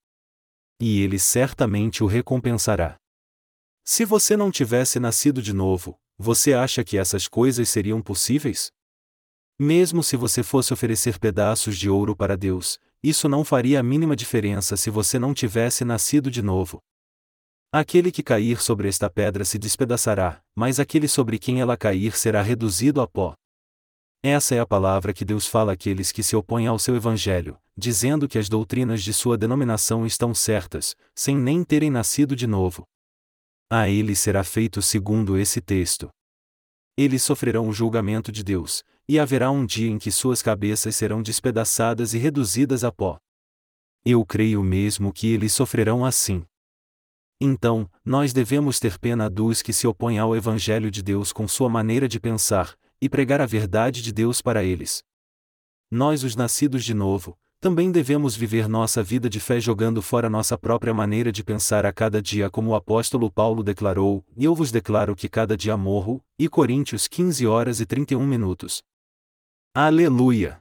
[0.79, 2.95] E ele certamente o recompensará.
[3.83, 8.71] Se você não tivesse nascido de novo, você acha que essas coisas seriam possíveis?
[9.59, 14.15] Mesmo se você fosse oferecer pedaços de ouro para Deus, isso não faria a mínima
[14.15, 16.79] diferença se você não tivesse nascido de novo.
[17.73, 22.41] Aquele que cair sobre esta pedra se despedaçará, mas aquele sobre quem ela cair será
[22.41, 23.33] reduzido a pó.
[24.21, 28.27] Essa é a palavra que Deus fala àqueles que se opõem ao seu evangelho, dizendo
[28.27, 32.83] que as doutrinas de sua denominação estão certas, sem nem terem nascido de novo.
[33.69, 36.09] A eles será feito segundo esse texto.
[36.97, 41.23] Eles sofrerão o julgamento de Deus, e haverá um dia em que suas cabeças serão
[41.23, 43.17] despedaçadas e reduzidas a pó.
[44.03, 46.45] Eu creio mesmo que eles sofrerão assim.
[47.43, 51.67] Então, nós devemos ter pena dos que se opõem ao Evangelho de Deus com sua
[51.67, 55.03] maneira de pensar, e pregar a verdade de Deus para eles.
[55.89, 60.55] Nós, os nascidos de novo, também devemos viver nossa vida de fé jogando fora nossa
[60.55, 65.15] própria maneira de pensar a cada dia, como o apóstolo Paulo declarou: eu vos declaro
[65.15, 66.23] que cada dia morro.
[66.37, 68.83] E Coríntios 15 horas e 31 minutos.
[69.73, 70.60] Aleluia!